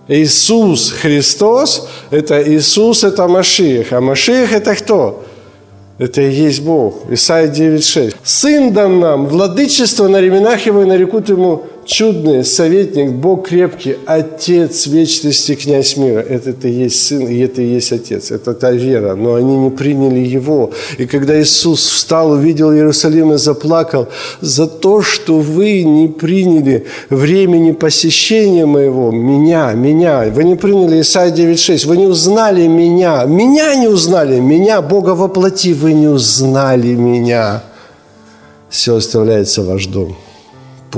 Иисус 0.08 0.92
Христос– 0.92 1.88
это 2.12 2.42
Иисус, 2.48 3.04
это 3.04 3.28
Машиях. 3.28 3.92
А 3.92 4.00
Машиях– 4.00 4.52
это 4.54 4.76
кто? 4.76 5.24
Это 5.98 6.22
и 6.22 6.32
есть 6.32 6.62
Бог. 6.62 7.10
Исайя 7.10 7.48
9.6. 7.48 8.16
«Сын 8.24 8.72
дан 8.72 9.00
нам, 9.00 9.26
владычество 9.26 10.08
на 10.08 10.22
ременах 10.22 10.68
его, 10.68 10.84
и 10.84 10.86
нарекут 10.86 11.30
ему 11.30 11.66
чудный 11.88 12.44
советник, 12.44 13.14
Бог 13.14 13.48
крепкий, 13.48 13.98
Отец 14.06 14.86
вечности, 14.88 15.56
князь 15.56 15.98
мира. 15.98 16.20
Это 16.20 16.68
и 16.68 16.72
есть 16.72 17.08
Сын, 17.08 17.26
и 17.26 17.40
это 17.40 17.62
и 17.62 17.66
есть 17.66 17.92
Отец. 17.92 18.32
Это 18.32 18.54
та 18.54 18.72
вера, 18.72 19.16
но 19.16 19.36
они 19.36 19.56
не 19.58 19.70
приняли 19.72 20.20
Его. 20.20 20.72
И 20.98 21.08
когда 21.08 21.42
Иисус 21.42 21.90
встал, 21.90 22.32
увидел 22.32 22.72
Иерусалим 22.74 23.34
и 23.34 23.38
заплакал 23.38 24.10
за 24.42 24.68
то, 24.68 25.02
что 25.02 25.40
вы 25.40 25.84
не 25.84 26.08
приняли 26.10 26.86
времени 27.10 27.72
посещения 27.72 28.66
моего, 28.66 29.12
меня, 29.12 29.72
меня. 29.72 30.26
Вы 30.30 30.44
не 30.44 30.56
приняли 30.56 31.02
Исайя 31.02 31.32
9.6, 31.32 31.88
вы 31.88 31.98
не 31.98 32.08
узнали 32.08 32.68
меня, 32.68 33.24
меня 33.24 33.76
не 33.76 33.88
узнали, 33.88 34.40
меня, 34.40 34.82
Бога 34.82 35.12
воплоти, 35.12 35.74
вы 35.74 35.94
не 35.94 36.08
узнали 36.08 36.94
меня. 36.94 37.64
Все 38.70 38.98
оставляется 38.98 39.64
ваш 39.64 39.88
дом 39.88 40.18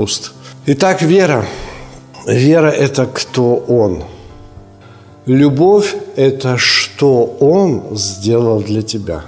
пуст. 0.00 0.32
Итак, 0.72 1.02
вера. 1.02 1.44
Вера– 2.28 2.70
это 2.78 3.04
кто 3.06 3.56
Он. 3.68 4.04
Любовь– 5.26 5.96
это 6.16 6.58
что 6.58 7.36
Он 7.40 7.82
сделал 7.96 8.60
для 8.60 8.82
тебя. 8.82 9.22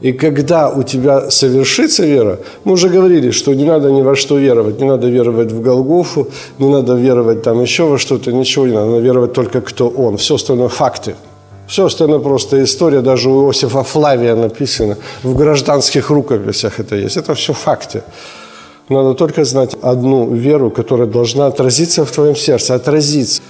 И 0.00 0.12
когда 0.12 0.68
у 0.70 0.84
тебя 0.84 1.30
совершится 1.30 2.06
вера, 2.06 2.38
мы 2.62 2.74
уже 2.74 2.88
говорили, 2.88 3.32
что 3.32 3.52
не 3.54 3.64
надо 3.64 3.90
ни 3.90 4.02
во 4.02 4.14
что 4.14 4.38
веровать. 4.38 4.80
Не 4.80 4.86
надо 4.86 5.08
веровать 5.08 5.50
в 5.50 5.60
Голгофу, 5.60 6.28
не 6.58 6.68
надо 6.68 6.94
веровать 6.94 7.42
там 7.42 7.60
еще 7.60 7.82
во 7.82 7.98
что-то, 7.98 8.32
ничего 8.32 8.68
не 8.68 8.74
надо. 8.74 8.86
Надо 8.86 9.00
веровать 9.00 9.32
только 9.32 9.60
кто 9.62 9.88
Он. 9.88 10.16
Все 10.16 10.34
остальное– 10.34 10.68
факты. 10.68 11.16
Все 11.66 11.86
остальное 11.86 12.20
просто 12.20 12.62
история, 12.62 13.00
даже 13.00 13.28
у 13.30 13.48
Иосифа 13.48 13.82
Флавия 13.82 14.36
написано, 14.36 14.96
в 15.24 15.36
гражданских 15.36 16.10
рукописях 16.10 16.78
это 16.78 16.94
есть. 16.94 17.16
Это 17.16 17.34
все 17.34 17.52
факты. 17.52 18.02
Надо 18.90 19.14
только 19.14 19.44
знать 19.44 19.76
одну 19.82 20.34
веру, 20.34 20.70
которая 20.70 21.06
должна 21.06 21.46
отразиться 21.46 22.04
в 22.04 22.10
твоем 22.10 22.34
сердце, 22.34 22.74
отразиться. 22.74 23.40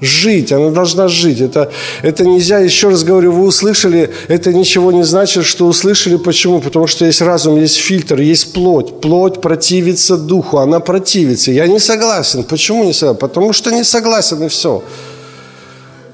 Жить, 0.00 0.52
она 0.52 0.70
должна 0.70 1.08
жить. 1.08 1.40
Это, 1.40 1.72
это 2.02 2.24
нельзя, 2.24 2.58
еще 2.60 2.90
раз 2.90 3.02
говорю, 3.02 3.32
вы 3.32 3.46
услышали, 3.46 4.10
это 4.28 4.52
ничего 4.52 4.92
не 4.92 5.02
значит, 5.02 5.44
что 5.44 5.66
услышали. 5.66 6.16
Почему? 6.16 6.60
Потому 6.60 6.86
что 6.86 7.04
есть 7.04 7.20
разум, 7.20 7.56
есть 7.56 7.78
фильтр, 7.78 8.20
есть 8.20 8.52
плоть. 8.52 9.00
Плоть 9.00 9.40
противится 9.40 10.16
духу, 10.16 10.58
она 10.58 10.78
противится. 10.78 11.50
Я 11.50 11.66
не 11.66 11.80
согласен. 11.80 12.44
Почему 12.44 12.84
не 12.84 12.92
согласен? 12.92 13.18
Потому 13.18 13.52
что 13.52 13.72
не 13.72 13.82
согласен 13.82 14.44
и 14.44 14.48
все. 14.48 14.84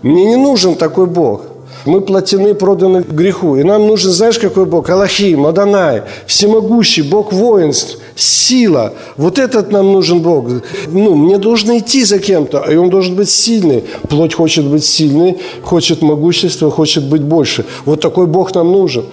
Мне 0.01 0.25
не 0.25 0.37
нужен 0.37 0.77
такой 0.77 1.07
Бог. 1.07 1.43
Мы 1.85 2.01
плотины, 2.01 2.55
проданы 2.55 3.03
греху. 3.03 3.57
И 3.57 3.65
нам 3.65 3.87
нужен, 3.87 4.13
знаешь, 4.13 4.39
какой 4.39 4.65
Бог? 4.65 4.89
Аллахим, 4.89 5.45
Адонай, 5.47 6.05
всемогущий, 6.27 7.03
Бог 7.03 7.33
воинств, 7.33 7.99
сила. 8.15 8.93
Вот 9.17 9.39
этот 9.39 9.73
нам 9.73 9.93
нужен 9.93 10.21
Бог. 10.21 10.47
Ну, 10.89 11.15
мне 11.15 11.39
должно 11.39 11.79
идти 11.79 12.05
за 12.05 12.19
кем-то, 12.19 12.65
и 12.71 12.77
он 12.77 12.91
должен 12.91 13.15
быть 13.15 13.31
сильный. 13.31 13.85
Плоть 14.09 14.35
хочет 14.35 14.65
быть 14.65 14.85
сильной, 14.85 15.39
хочет 15.63 16.03
могущества, 16.03 16.71
хочет 16.71 17.05
быть 17.05 17.23
больше. 17.23 17.65
Вот 17.85 18.01
такой 18.01 18.27
Бог 18.27 18.55
нам 18.55 18.73
нужен. 18.73 19.05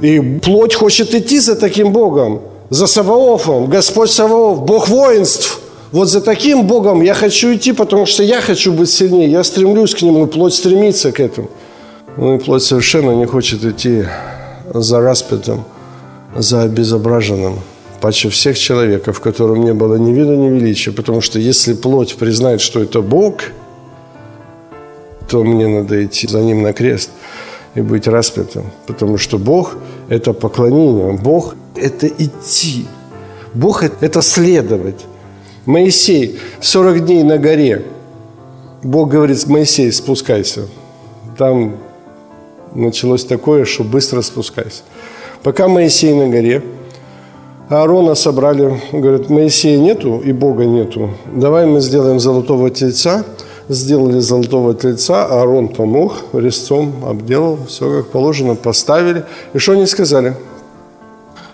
И 0.00 0.20
плоть 0.42 0.74
хочет 0.74 1.14
идти 1.14 1.38
за 1.38 1.54
таким 1.54 1.92
Богом, 1.92 2.40
за 2.70 2.86
Саваофом, 2.86 3.66
Господь 3.66 4.10
Саваоф, 4.10 4.64
Бог 4.64 4.88
воинств– 4.88 5.60
вот 5.94 6.08
за 6.08 6.20
таким 6.20 6.66
Богом 6.66 7.02
я 7.02 7.14
хочу 7.14 7.54
идти, 7.54 7.70
потому 7.72 8.04
что 8.04 8.24
я 8.24 8.40
хочу 8.40 8.72
быть 8.72 8.90
сильнее. 8.90 9.30
Я 9.30 9.44
стремлюсь 9.44 9.94
к 9.94 10.02
Нему, 10.02 10.26
плоть 10.26 10.52
стремится 10.52 11.12
к 11.12 11.20
этому. 11.20 11.48
Ну 12.16 12.34
и 12.34 12.38
плоть 12.40 12.64
совершенно 12.64 13.12
не 13.12 13.26
хочет 13.26 13.64
идти 13.64 14.04
за 14.74 15.00
распятым, 15.00 15.62
за 16.34 16.62
обезображенным. 16.62 17.60
Паче 18.04 18.28
всех 18.28 18.58
человека, 18.58 19.14
в 19.14 19.20
котором 19.20 19.64
не 19.64 19.72
было 19.72 19.94
ни 19.94 20.12
вида, 20.12 20.36
ни 20.36 20.48
величия. 20.48 20.92
Потому 20.92 21.22
что 21.22 21.38
если 21.38 21.72
плоть 21.72 22.16
признает, 22.16 22.60
что 22.60 22.82
это 22.82 23.00
Бог, 23.00 23.44
то 25.26 25.42
мне 25.42 25.66
надо 25.66 26.04
идти 26.04 26.26
за 26.26 26.40
Ним 26.42 26.62
на 26.62 26.74
крест 26.74 27.08
и 27.74 27.80
быть 27.80 28.06
распятым. 28.06 28.64
Потому 28.86 29.16
что 29.16 29.38
Бог– 29.38 29.78
это 30.10 30.34
поклонение. 30.34 31.12
Бог– 31.14 31.54
это 31.76 32.06
идти. 32.06 32.84
Бог– 33.54 33.82
это 34.02 34.20
следовать. 34.20 35.06
Моисей 35.64 36.38
40 36.60 37.06
дней 37.06 37.22
на 37.22 37.38
горе. 37.38 37.86
Бог 38.82 39.08
говорит, 39.08 39.46
Моисей, 39.46 39.90
спускайся. 39.90 40.68
Там 41.38 41.78
началось 42.74 43.24
такое, 43.24 43.64
что 43.64 43.82
быстро 43.82 44.20
спускайся. 44.20 44.82
Пока 45.42 45.68
Моисей 45.68 46.12
на 46.12 46.28
горе, 46.28 46.62
Аарона 47.68 48.14
собрали, 48.14 48.80
говорят, 48.92 49.30
Моисея 49.30 49.78
нету 49.78 50.18
и 50.18 50.32
Бога 50.32 50.64
нету. 50.64 51.10
Давай 51.34 51.66
мы 51.66 51.80
сделаем 51.80 52.20
золотого 52.20 52.70
тельца. 52.70 53.24
Сделали 53.68 54.20
золотого 54.20 54.74
тельца, 54.74 55.24
Аарон 55.24 55.68
помог, 55.68 56.16
резцом 56.34 56.92
обделал, 57.06 57.58
все 57.66 57.90
как 57.90 58.10
положено, 58.10 58.56
поставили. 58.56 59.24
И 59.54 59.58
что 59.58 59.72
они 59.72 59.86
сказали? 59.86 60.34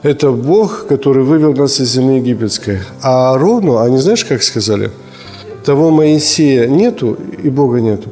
это 0.03 0.31
Бог, 0.31 0.87
который 0.87 1.25
вывел 1.25 1.55
нас 1.55 1.81
из 1.81 1.93
земли 1.93 2.17
египетской. 2.17 2.81
А 3.03 3.33
Аарону, 3.33 3.79
они 3.79 3.99
знаешь, 3.99 4.25
как 4.25 4.43
сказали? 4.43 4.91
Того 5.65 5.91
Моисея 5.91 6.67
нету 6.69 7.19
и 7.43 7.51
Бога 7.51 7.81
нету, 7.81 8.11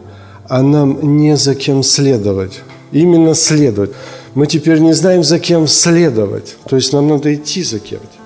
а 0.49 0.63
нам 0.63 1.17
не 1.17 1.37
за 1.37 1.55
кем 1.55 1.83
следовать. 1.83 2.61
Именно 2.93 3.35
следовать. 3.35 3.91
Мы 4.39 4.47
теперь 4.47 4.79
не 4.79 4.93
знаем, 4.93 5.25
за 5.25 5.41
кем 5.41 5.67
следовать. 5.67 6.57
То 6.69 6.77
есть 6.77 6.93
нам 6.93 7.09
надо 7.09 7.35
идти 7.35 7.65
за 7.65 7.81
кем-то. 7.81 8.19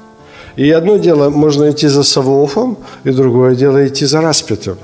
И 0.57 0.71
одно 0.71 0.99
дело, 0.99 1.31
можно 1.31 1.71
идти 1.71 1.89
за 1.89 2.03
Савоофом, 2.03 2.77
и 3.05 3.11
другое 3.13 3.55
дело 3.55 3.87
идти 3.87 4.05
за 4.05 4.21
распятым. 4.21 4.77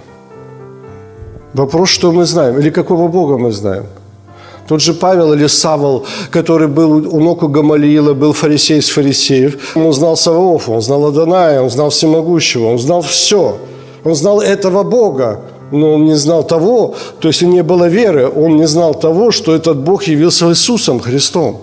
Вопрос, 1.52 1.90
что 1.90 2.12
мы 2.12 2.24
знаем, 2.24 2.58
или 2.58 2.70
какого 2.70 3.08
Бога 3.08 3.36
мы 3.36 3.52
знаем– 3.52 3.84
тот 4.68 4.80
же 4.80 4.94
Павел 4.94 5.32
или 5.32 5.48
Савол, 5.48 6.04
который 6.30 6.68
был 6.68 6.90
у 6.90 7.20
ног 7.20 7.42
у 7.42 7.48
Гамалиила, 7.48 8.14
был 8.14 8.32
фарисей 8.32 8.78
из 8.78 8.88
фарисеев. 8.90 9.76
Он 9.76 9.92
знал 9.92 10.16
Саваофа, 10.16 10.72
он 10.72 10.82
знал 10.82 11.06
Адоная, 11.06 11.62
он 11.62 11.70
знал 11.70 11.88
Всемогущего, 11.88 12.66
он 12.66 12.78
знал 12.78 13.00
все. 13.00 13.56
Он 14.04 14.14
знал 14.14 14.40
этого 14.40 14.82
Бога, 14.82 15.40
но 15.70 15.94
он 15.94 16.04
не 16.04 16.14
знал 16.14 16.46
того, 16.46 16.94
то 17.20 17.28
есть 17.28 17.42
не 17.42 17.62
было 17.62 17.88
веры, 17.88 18.28
он 18.28 18.56
не 18.56 18.66
знал 18.66 18.94
того, 18.94 19.30
что 19.30 19.54
этот 19.54 19.78
Бог 19.78 20.04
явился 20.04 20.48
Иисусом 20.50 21.00
Христом. 21.00 21.62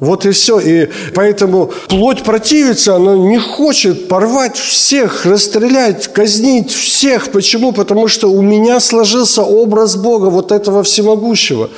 Вот 0.00 0.24
и 0.24 0.30
все. 0.30 0.58
И 0.58 0.88
поэтому 1.14 1.70
плоть 1.88 2.22
противится, 2.22 2.96
она 2.96 3.16
не 3.16 3.38
хочет 3.38 4.08
порвать 4.08 4.56
всех, 4.56 5.26
расстрелять, 5.26 6.08
казнить 6.08 6.72
всех. 6.72 7.30
Почему? 7.30 7.72
Потому 7.72 8.08
что 8.08 8.32
у 8.32 8.40
меня 8.40 8.80
сложился 8.80 9.42
образ 9.42 9.96
Бога, 9.96 10.30
вот 10.30 10.52
этого 10.52 10.82
всемогущего. 10.82 11.68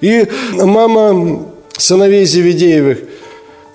И 0.00 0.26
мама 0.52 1.44
сыновей 1.78 2.24
Зеведеевых, 2.24 2.98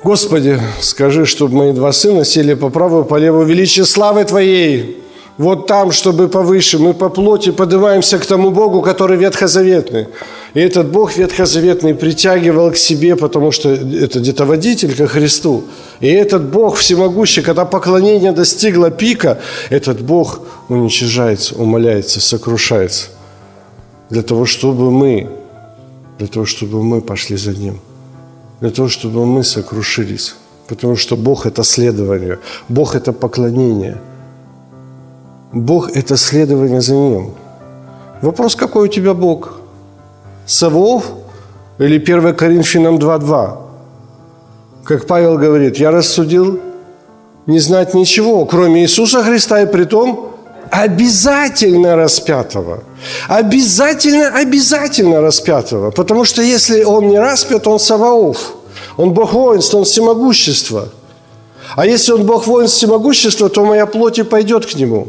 Господи, 0.03 0.59
скажи, 0.81 1.25
чтобы 1.25 1.55
мои 1.55 1.71
два 1.71 1.91
сына 1.91 2.25
сели 2.25 2.53
по 2.53 2.69
правую, 2.69 3.05
по 3.05 3.15
левую 3.15 3.45
величие 3.45 3.85
славы 3.85 4.25
Твоей. 4.25 5.01
Вот 5.37 5.67
там, 5.67 5.91
чтобы 5.91 6.27
повыше, 6.27 6.79
мы 6.79 6.93
по 6.93 7.09
плоти 7.09 7.51
поднимаемся 7.51 8.17
к 8.17 8.25
тому 8.25 8.49
Богу, 8.49 8.81
который 8.81 9.17
ветхозаветный. 9.17 10.07
И 10.55 10.59
этот 10.59 10.91
Бог 10.91 11.15
ветхозаветный 11.15 11.93
притягивал 11.93 12.71
к 12.71 12.77
себе, 12.77 13.15
потому 13.15 13.51
что 13.51 13.69
это 13.69 14.19
где-то 14.19 14.45
водитель 14.45 14.95
ко 14.95 15.05
Христу. 15.05 15.63
И 15.99 16.07
этот 16.07 16.41
Бог 16.49 16.77
всемогущий, 16.77 17.43
когда 17.43 17.65
поклонение 17.65 18.31
достигло 18.31 18.89
пика, 18.89 19.39
этот 19.69 20.01
Бог 20.01 20.39
уничижается, 20.69 21.55
умоляется, 21.55 22.19
сокрушается. 22.19 23.09
Для 24.09 24.23
того, 24.23 24.45
чтобы 24.45 24.89
мы, 24.89 25.27
для 26.17 26.27
того, 26.27 26.45
чтобы 26.45 26.83
мы 26.83 27.01
пошли 27.01 27.37
за 27.37 27.51
Ним. 27.51 27.79
Для 28.59 28.71
того, 28.71 28.87
чтобы 28.87 29.25
мы 29.25 29.43
сокрушились 29.43 30.35
Потому 30.67 30.97
что 30.97 31.15
Бог– 31.15 31.45
это 31.45 31.63
следование, 31.63 32.39
Бог– 32.69 32.95
это 32.95 33.13
поклонение. 33.13 33.97
Бог– 35.53 35.89
это 35.95 36.17
следование 36.17 36.81
за 36.81 36.93
Ним. 36.93 37.33
Вопрос, 38.21 38.55
какой 38.55 38.85
у 38.85 38.87
тебя 38.87 39.13
Бог? 39.13 39.59
Савов 40.45 41.05
или 41.79 41.97
1 41.97 42.35
Коринфянам 42.35 42.97
2.2? 42.97 43.57
Как 44.83 45.07
Павел 45.07 45.37
говорит, 45.37 45.77
я 45.77 45.91
рассудил 45.91 46.59
не 47.45 47.59
знать 47.59 47.93
ничего, 47.93 48.45
кроме 48.45 48.81
Иисуса 48.81 49.23
Христа, 49.23 49.61
и 49.61 49.65
при 49.65 49.85
том 49.85 50.31
обязательно 50.69 51.95
распятого. 51.95 52.83
Обязательно, 53.29 54.27
обязательно 54.27 55.21
распятого. 55.21 55.91
Потому 55.91 56.25
что 56.25 56.41
если 56.41 56.83
он 56.83 57.07
не 57.07 57.19
распят, 57.19 57.67
он 57.67 57.79
Саваоф. 57.79 58.53
Он 58.97 59.13
Бог 59.13 59.33
воинства, 59.33 59.77
Он 59.77 59.83
всемогущество. 59.83 60.89
А 61.75 61.85
если 61.85 62.13
Он 62.13 62.25
Бог 62.25 62.47
воинства, 62.47 62.77
всемогущества, 62.77 63.49
то 63.49 63.65
моя 63.65 63.85
плоть 63.85 64.19
и 64.19 64.23
пойдет 64.23 64.65
к 64.65 64.73
Нему. 64.75 65.07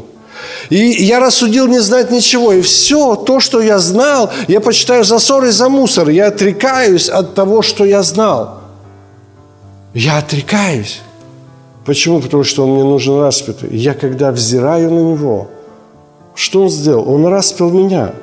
И 0.69 0.77
я 0.77 1.19
рассудил 1.19 1.67
не 1.67 1.79
знать 1.79 2.11
ничего. 2.11 2.53
И 2.53 2.61
все 2.61 3.15
то, 3.15 3.39
что 3.39 3.61
я 3.61 3.79
знал, 3.79 4.31
я 4.47 4.59
почитаю 4.59 5.03
за 5.03 5.19
ссор 5.19 5.45
и 5.45 5.51
за 5.51 5.69
мусор. 5.69 6.09
Я 6.09 6.27
отрекаюсь 6.27 7.09
от 7.09 7.35
того, 7.35 7.61
что 7.61 7.85
я 7.85 8.03
знал. 8.03 8.61
Я 9.93 10.17
отрекаюсь. 10.19 11.01
Почему? 11.85 12.21
Потому 12.21 12.43
что 12.43 12.63
он 12.63 12.75
мне 12.75 12.83
нужен 12.83 13.19
распятый. 13.19 13.75
Я 13.75 13.93
когда 13.93 14.31
взираю 14.31 14.91
на 14.91 14.99
него, 14.99 15.49
что 16.35 16.63
он 16.63 16.69
сделал? 16.69 17.09
Он 17.09 17.25
распил 17.25 17.71
меня. 17.71 18.13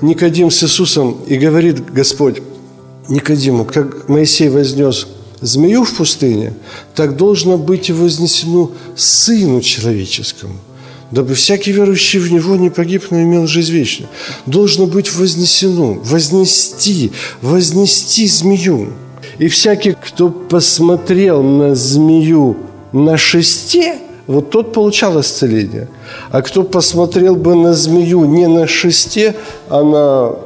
Никодим 0.00 0.50
с 0.50 0.64
Иисусом 0.64 1.18
и 1.26 1.36
говорит 1.36 1.92
Господь, 1.92 2.42
Никодиму, 3.08 3.64
как 3.64 4.08
Моисей 4.08 4.48
вознес 4.48 5.06
змею 5.40 5.84
в 5.84 5.94
пустыне, 5.94 6.54
так 6.94 7.16
должно 7.16 7.58
быть 7.58 7.88
и 7.88 7.92
вознесено 7.92 8.70
Сыну 8.96 9.60
Человеческому, 9.60 10.54
дабы 11.12 11.34
всякий 11.34 11.72
верующий 11.72 12.18
в 12.18 12.32
Него 12.32 12.56
не 12.56 12.70
погиб, 12.70 13.04
но 13.10 13.22
имел 13.22 13.46
жизнь 13.46 13.72
вечную. 13.72 14.08
Должно 14.46 14.86
быть 14.86 15.14
вознесено, 15.14 15.94
вознести, 16.02 17.12
вознести 17.40 18.26
змею. 18.26 18.94
И 19.38 19.48
всякий, 19.48 19.92
кто 19.92 20.30
посмотрел 20.30 21.42
на 21.42 21.74
змею 21.74 22.56
на 22.92 23.16
шесте, 23.16 23.98
вот 24.26 24.50
тот 24.50 24.72
получал 24.72 25.20
исцеление. 25.20 25.88
А 26.30 26.42
кто 26.42 26.62
посмотрел 26.62 27.36
бы 27.36 27.54
на 27.54 27.74
змею 27.74 28.24
не 28.24 28.48
на 28.48 28.66
шесте, 28.66 29.34
а 29.68 29.82
на 29.82 30.36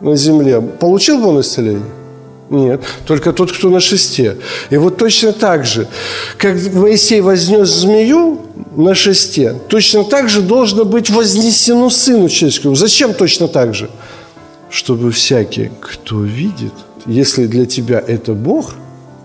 на 0.00 0.16
земле, 0.16 0.60
получил 0.60 1.18
бы 1.18 1.28
он 1.28 1.40
исцеление? 1.40 1.82
Нет, 2.48 2.82
только 3.06 3.32
тот, 3.32 3.52
кто 3.52 3.70
на 3.70 3.78
шесте. 3.78 4.36
И 4.70 4.76
вот 4.76 4.96
точно 4.96 5.32
так 5.32 5.64
же, 5.64 5.86
как 6.36 6.56
Моисей 6.72 7.20
вознес 7.20 7.68
змею 7.68 8.40
на 8.76 8.94
шесте, 8.94 9.54
точно 9.68 10.04
так 10.04 10.28
же 10.28 10.42
должно 10.42 10.84
быть 10.84 11.10
вознесено 11.10 11.90
Сыну 11.90 12.28
Человеческому. 12.28 12.74
Зачем 12.74 13.14
точно 13.14 13.48
так 13.48 13.74
же? 13.74 13.90
Чтобы 14.70 15.10
всякий, 15.10 15.70
кто 15.80 16.22
видит, 16.22 16.74
если 17.06 17.46
для 17.46 17.66
тебя 17.66 18.02
это 18.06 18.34
Бог, 18.34 18.74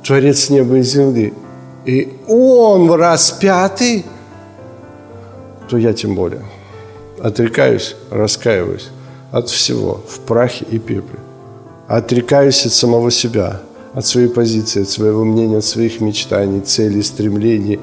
Творец 0.04 0.50
неба 0.50 0.78
и 0.78 0.84
земли, 0.84 1.34
и 1.86 2.14
Он 2.28 2.92
распятый, 2.92 4.06
то 5.70 5.78
я 5.78 5.94
тем 5.94 6.16
более 6.16 6.42
отрекаюсь, 7.22 7.96
раскаиваюсь 8.12 8.90
от 9.32 9.50
всего, 9.50 10.02
в 10.08 10.20
прахе 10.20 10.66
и 10.70 10.80
пепле. 10.80 11.20
Отрекаюсь 11.88 12.66
от 12.66 12.74
самого 12.74 13.12
себя, 13.12 13.62
от 13.94 14.06
своей 14.06 14.28
позиции, 14.28 14.84
от 14.84 14.90
своего 14.90 15.24
мнения, 15.24 15.58
от 15.58 15.66
своих 15.66 16.02
мечтаний, 16.02 16.62
целей, 16.62 17.04
стремлений, 17.04 17.80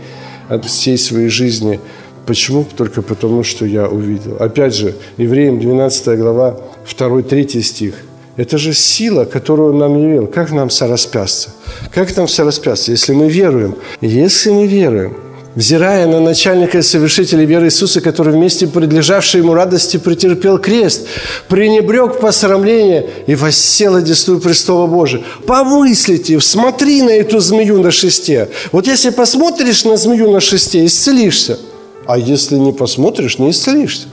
от 0.48 0.64
всей 0.64 0.98
своей 0.98 1.28
жизни. 1.28 1.80
Почему? 2.26 2.64
Только 2.76 3.02
потому, 3.02 3.42
что 3.42 3.66
я 3.66 3.88
увидел. 3.88 4.36
Опять 4.38 4.74
же, 4.74 4.94
Евреям 5.16 5.58
12 5.58 6.18
глава, 6.18 6.56
2-3 6.86 7.62
стих. 7.62 7.94
Это 8.36 8.56
же 8.56 8.72
сила, 8.72 9.24
которую 9.24 9.72
он 9.72 9.78
нам 9.78 9.98
явил. 9.98 10.26
Как 10.26 10.52
нам 10.52 10.70
сораспясться? 10.70 11.50
Как 11.92 12.16
нам 12.16 12.28
сораспясться, 12.28 12.92
если 12.92 13.12
мы 13.12 13.28
веруем? 13.28 13.76
Если 14.00 14.50
мы 14.50 14.66
веруем, 14.66 15.16
взирая 15.54 16.06
на 16.06 16.20
начальника 16.20 16.78
и 16.78 16.82
совершителя 16.82 17.44
веры 17.44 17.66
Иисуса, 17.66 18.00
который 18.00 18.32
вместе 18.32 18.66
предлежавшей 18.66 19.40
ему 19.40 19.54
радости 19.54 19.96
претерпел 19.96 20.58
крест, 20.58 21.06
пренебрег 21.48 22.20
посрамление 22.20 23.08
и 23.26 23.34
воссел 23.34 23.96
одесную 23.96 24.40
престола 24.40 24.86
Божия. 24.86 25.22
Помыслите, 25.46 26.40
смотри 26.40 27.02
на 27.02 27.10
эту 27.10 27.40
змею 27.40 27.82
на 27.82 27.90
шесте. 27.90 28.48
Вот 28.72 28.86
если 28.86 29.10
посмотришь 29.10 29.84
на 29.84 29.96
змею 29.96 30.30
на 30.30 30.40
шесте, 30.40 30.84
исцелишься. 30.86 31.58
А 32.06 32.18
если 32.18 32.56
не 32.56 32.72
посмотришь, 32.72 33.38
не 33.38 33.50
исцелишься. 33.50 34.08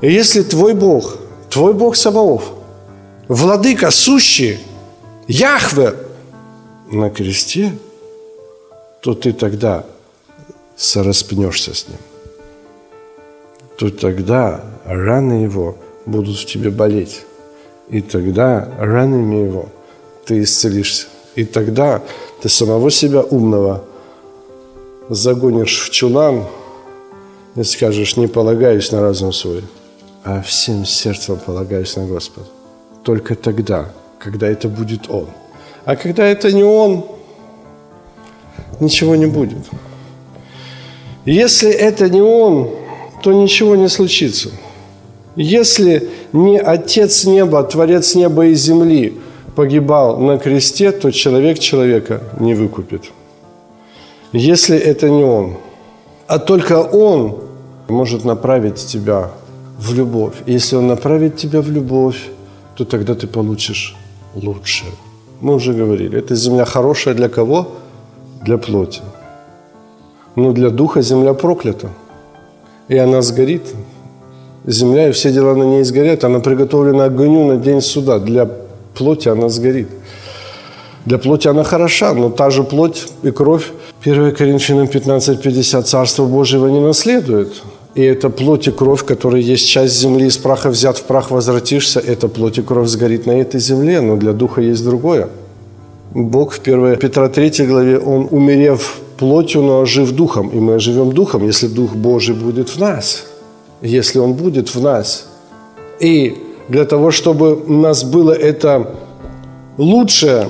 И 0.00 0.10
если 0.12 0.42
твой 0.42 0.74
Бог, 0.74 1.18
твой 1.50 1.74
Бог 1.74 1.96
Саваоф, 1.96 2.52
владыка 3.28 3.90
сущий, 3.90 4.58
Яхве 5.26 5.92
на 6.90 7.10
кресте, 7.10 7.76
то 9.02 9.12
ты 9.12 9.34
тогда 9.34 9.84
сораспнешься 10.78 11.74
с 11.74 11.88
ним, 11.88 11.98
то 13.76 13.90
тогда 13.90 14.64
раны 14.86 15.42
его 15.42 15.76
будут 16.06 16.38
в 16.38 16.46
тебе 16.46 16.70
болеть. 16.70 17.24
И 17.90 18.00
тогда 18.00 18.68
ранами 18.78 19.46
его 19.46 19.68
ты 20.24 20.42
исцелишься. 20.42 21.08
И 21.34 21.44
тогда 21.44 22.02
ты 22.42 22.48
самого 22.48 22.90
себя 22.90 23.22
умного 23.22 23.84
загонишь 25.08 25.80
в 25.80 25.90
чулан 25.90 26.44
и 27.56 27.62
скажешь, 27.64 28.16
не 28.16 28.26
полагаюсь 28.26 28.92
на 28.92 29.00
разум 29.00 29.32
свой, 29.32 29.64
а 30.24 30.42
всем 30.42 30.84
сердцем 30.84 31.38
полагаюсь 31.44 31.96
на 31.96 32.06
Господа. 32.06 32.46
Только 33.02 33.34
тогда, 33.34 33.90
когда 34.18 34.48
это 34.48 34.68
будет 34.68 35.10
Он. 35.10 35.28
А 35.84 35.96
когда 35.96 36.24
это 36.24 36.52
не 36.52 36.64
Он, 36.64 37.06
ничего 38.80 39.16
не 39.16 39.26
будет. 39.26 39.66
Если 41.28 41.70
это 41.70 42.08
не 42.08 42.22
Он, 42.22 42.70
то 43.22 43.34
ничего 43.34 43.76
не 43.76 43.88
случится. 43.88 44.48
Если 45.36 46.08
не 46.32 46.58
Отец 46.58 47.26
неба, 47.26 47.62
Творец 47.64 48.14
неба 48.14 48.46
и 48.46 48.54
земли 48.54 49.12
погибал 49.54 50.18
на 50.18 50.38
кресте, 50.38 50.90
то 50.90 51.10
человек 51.10 51.58
человека 51.58 52.22
не 52.40 52.54
выкупит. 52.54 53.10
Если 54.32 54.78
это 54.78 55.10
не 55.10 55.22
Он, 55.22 55.56
а 56.26 56.38
только 56.38 56.80
Он 56.80 57.34
может 57.88 58.24
направить 58.24 58.76
тебя 58.76 59.30
в 59.78 59.92
любовь. 59.94 60.34
Если 60.46 60.76
Он 60.76 60.86
направит 60.86 61.36
тебя 61.36 61.60
в 61.60 61.70
любовь, 61.70 62.30
то 62.74 62.86
тогда 62.86 63.14
ты 63.14 63.26
получишь 63.26 63.94
лучше. 64.34 64.84
Мы 65.42 65.54
уже 65.54 65.74
говорили, 65.74 66.18
эта 66.18 66.34
земля 66.34 66.64
хорошая 66.64 67.14
для 67.14 67.28
кого? 67.28 67.66
Для 68.46 68.56
плоти 68.56 69.02
но 70.36 70.52
для 70.52 70.70
духа 70.70 71.02
земля 71.02 71.34
проклята. 71.34 71.88
И 72.88 72.96
она 72.96 73.22
сгорит. 73.22 73.62
Земля 74.66 75.08
и 75.08 75.12
все 75.12 75.32
дела 75.32 75.54
на 75.54 75.64
ней 75.64 75.84
сгорят. 75.84 76.24
Она 76.24 76.40
приготовлена 76.40 77.04
огню 77.04 77.46
на 77.46 77.56
день 77.56 77.80
суда. 77.80 78.18
Для 78.18 78.48
плоти 78.94 79.28
она 79.28 79.48
сгорит. 79.48 79.88
Для 81.06 81.18
плоти 81.18 81.48
она 81.48 81.64
хороша, 81.64 82.12
но 82.14 82.28
та 82.28 82.50
же 82.50 82.64
плоть 82.64 83.08
и 83.22 83.30
кровь 83.30 83.72
1 84.04 84.34
Коринфянам 84.34 84.86
15.50 84.86 85.82
Царство 85.82 86.26
Божьего 86.26 86.66
не 86.68 86.80
наследует. 86.80 87.62
И 87.94 88.02
это 88.02 88.30
плоть 88.30 88.68
и 88.68 88.70
кровь, 88.70 89.04
которая 89.04 89.40
есть 89.40 89.66
часть 89.66 89.98
земли, 89.98 90.26
из 90.26 90.36
праха 90.36 90.68
взят 90.68 90.98
в 90.98 91.02
прах 91.04 91.30
возвратишься, 91.30 91.98
эта 91.98 92.28
плоть 92.28 92.58
и 92.58 92.62
кровь 92.62 92.88
сгорит 92.88 93.26
на 93.26 93.32
этой 93.32 93.58
земле, 93.58 94.00
но 94.00 94.16
для 94.16 94.32
духа 94.32 94.60
есть 94.60 94.84
другое. 94.84 95.28
Бог 96.12 96.52
в 96.52 96.60
1 96.60 96.96
Петра 96.96 97.28
3 97.28 97.66
главе, 97.66 97.98
Он, 97.98 98.28
умерев 98.30 99.00
плотью, 99.18 99.62
но 99.62 99.80
ожив 99.80 100.12
духом. 100.12 100.48
И 100.48 100.60
мы 100.60 100.74
оживем 100.74 101.12
духом, 101.12 101.46
если 101.46 101.66
Дух 101.66 101.94
Божий 101.94 102.34
будет 102.34 102.70
в 102.70 102.78
нас. 102.78 103.24
Если 103.82 104.18
Он 104.18 104.32
будет 104.32 104.74
в 104.74 104.80
нас. 104.80 105.26
И 106.00 106.36
для 106.68 106.84
того, 106.84 107.10
чтобы 107.10 107.54
у 107.54 107.72
нас 107.72 108.04
было 108.04 108.32
это 108.32 108.94
лучшее, 109.76 110.48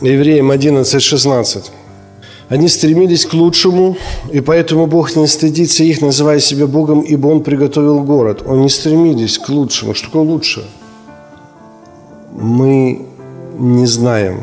Евреям 0.00 0.50
11.16, 0.50 1.70
они 2.48 2.68
стремились 2.68 3.24
к 3.24 3.32
лучшему, 3.32 3.96
и 4.30 4.40
поэтому 4.40 4.86
Бог 4.86 5.16
не 5.16 5.26
стыдится 5.26 5.82
их, 5.82 6.02
называя 6.02 6.40
себя 6.40 6.66
Богом, 6.66 7.00
ибо 7.00 7.28
Он 7.28 7.42
приготовил 7.42 8.00
город. 8.00 8.42
Они 8.46 8.68
стремились 8.68 9.38
к 9.38 9.48
лучшему. 9.48 9.94
Что 9.94 10.06
такое 10.06 10.22
лучше? 10.22 10.64
Мы 12.32 13.06
не 13.58 13.86
знаем 13.86 14.40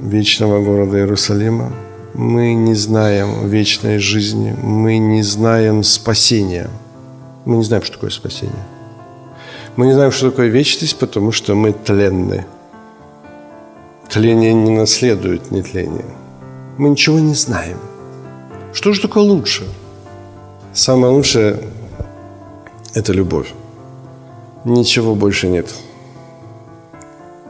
вечного 0.00 0.62
города 0.62 0.96
Иерусалима, 0.98 1.72
мы 2.14 2.54
не 2.54 2.74
знаем 2.74 3.48
вечной 3.48 3.98
жизни, 3.98 4.54
мы 4.62 4.98
не 4.98 5.22
знаем 5.22 5.82
спасения. 5.82 6.68
Мы 7.44 7.56
не 7.56 7.64
знаем, 7.64 7.82
что 7.82 7.94
такое 7.94 8.10
спасение. 8.10 8.64
Мы 9.76 9.86
не 9.86 9.94
знаем, 9.94 10.12
что 10.12 10.30
такое 10.30 10.48
вечность, 10.48 10.98
потому 10.98 11.32
что 11.32 11.54
мы 11.54 11.72
тленны. 11.72 12.44
тление 14.08 14.52
не 14.52 14.70
наследует 14.70 15.50
нетление. 15.50 16.04
Мы 16.76 16.90
ничего 16.90 17.18
не 17.18 17.34
знаем. 17.34 17.78
Что 18.74 18.92
же 18.92 19.00
такое 19.00 19.24
лучше? 19.24 19.66
Самое 20.74 21.12
лучшее– 21.14 21.60
это 22.94 23.12
любовь. 23.14 23.54
Ничего 24.64 25.14
больше 25.14 25.48
нет. 25.48 25.74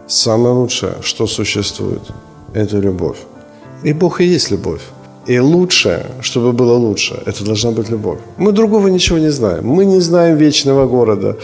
Самое 0.06 0.54
лучшее, 0.54 0.94
что 1.02 1.26
существует, 1.26 2.02
это 2.54 2.78
любовь. 2.78 3.18
И 3.84 3.92
Бог 3.92 4.20
и 4.20 4.24
есть 4.24 4.50
любовь. 4.50 4.80
И 5.28 5.38
лучшее, 5.38 6.06
чтобы 6.20 6.52
было 6.52 6.74
лучше, 6.74 7.14
это 7.26 7.44
должна 7.44 7.70
быть 7.70 7.90
любовь. 7.90 8.18
Мы 8.38 8.52
другого 8.52 8.88
ничего 8.88 9.18
не 9.18 9.30
знаем. 9.30 9.64
Мы 9.64 9.84
не 9.84 10.00
знаем 10.00 10.36
вечного 10.36 10.86
города. 10.88 11.36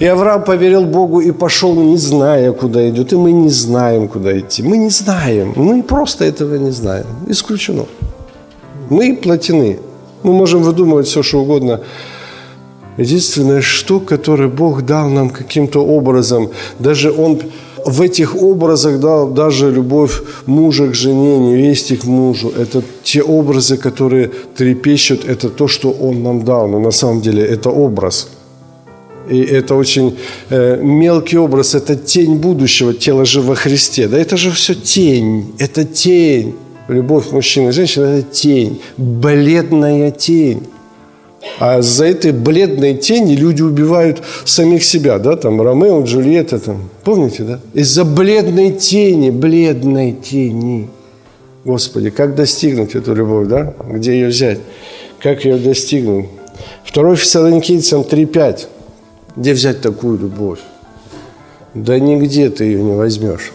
И 0.00 0.06
Авраам 0.06 0.42
поверил 0.42 0.84
Богу 0.84 1.20
и 1.20 1.32
пошел, 1.32 1.74
не 1.74 1.98
зная, 1.98 2.52
куда 2.52 2.88
идет. 2.88 3.12
И 3.12 3.16
мы 3.16 3.32
не 3.32 3.50
знаем, 3.50 4.08
куда 4.08 4.38
идти. 4.38 4.62
Мы 4.62 4.78
не 4.78 4.90
знаем. 4.90 5.52
Мы 5.56 5.82
просто 5.82 6.24
этого 6.24 6.56
не 6.56 6.72
знаем. 6.72 7.06
Исключено. 7.28 7.84
Мы 8.88 9.16
плотины. 9.16 9.78
Мы 10.22 10.32
можем 10.32 10.62
выдумывать 10.62 11.06
все, 11.06 11.22
что 11.22 11.40
угодно. 11.40 11.80
Единственное, 12.96 13.60
что, 13.60 14.00
которое 14.00 14.48
Бог 14.48 14.82
дал 14.82 15.10
нам 15.10 15.28
каким-то 15.28 15.84
образом, 15.84 16.48
даже 16.78 17.12
Он 17.12 17.38
в 17.86 18.02
этих 18.02 18.34
образах 18.34 18.98
дал 19.00 19.28
даже 19.28 19.70
любовь 19.70 20.22
мужа 20.46 20.88
к 20.88 20.94
жене, 20.94 21.38
невесте 21.38 21.96
к 21.96 22.04
мужу. 22.04 22.52
Это 22.58 22.82
те 23.04 23.22
образы, 23.22 23.76
которые 23.76 24.30
трепещут, 24.56 25.24
это 25.24 25.48
то, 25.48 25.68
что 25.68 25.90
Он 25.90 26.22
нам 26.22 26.44
дал. 26.44 26.68
Но 26.68 26.80
на 26.80 26.90
самом 26.90 27.20
деле 27.20 27.42
это 27.44 27.70
образ. 27.70 28.28
И 29.30 29.40
это 29.40 29.76
очень 29.76 30.16
э, 30.50 30.80
мелкий 30.82 31.38
образ, 31.38 31.74
это 31.74 31.96
тень 31.96 32.36
будущего, 32.36 32.92
тело 32.92 33.24
же 33.24 33.40
во 33.40 33.54
Христе. 33.54 34.08
Да 34.08 34.18
это 34.18 34.36
же 34.36 34.50
все 34.50 34.74
тень, 34.74 35.54
это 35.58 35.84
тень. 35.84 36.54
Любовь 36.88 37.32
мужчины 37.32 37.68
и 37.68 37.72
женщины– 37.72 38.04
это 38.18 38.22
тень, 38.22 38.80
бледная 38.96 40.10
тень. 40.10 40.62
А 41.58 41.80
за 41.80 42.04
этой 42.04 42.32
бледной 42.32 42.94
тени 42.94 43.34
люди 43.34 43.62
убивают 43.62 44.22
самих 44.44 44.84
себя, 44.84 45.18
да, 45.18 45.36
там 45.36 45.60
Ромео, 45.62 46.02
Джульетта, 46.02 46.58
там, 46.58 46.90
помните, 47.02 47.44
да? 47.44 47.60
Из-за 47.72 48.04
бледной 48.04 48.72
тени, 48.72 49.30
бледной 49.30 50.12
тени. 50.12 50.90
Господи, 51.64 52.10
как 52.10 52.34
достигнуть 52.34 52.94
эту 52.94 53.14
любовь, 53.14 53.48
да? 53.48 53.74
Где 53.88 54.12
ее 54.12 54.28
взять? 54.28 54.58
Как 55.20 55.44
ее 55.44 55.56
достигнуть? 55.56 56.26
2 56.92 57.16
Фессалоникийцам 57.16 58.02
3.5. 58.02 58.66
Где 59.36 59.52
взять 59.52 59.80
такую 59.80 60.18
любовь? 60.18 60.60
Да 61.74 61.98
нигде 61.98 62.50
ты 62.50 62.64
ее 62.64 62.82
не 62.82 62.94
возьмешь. 62.94 63.52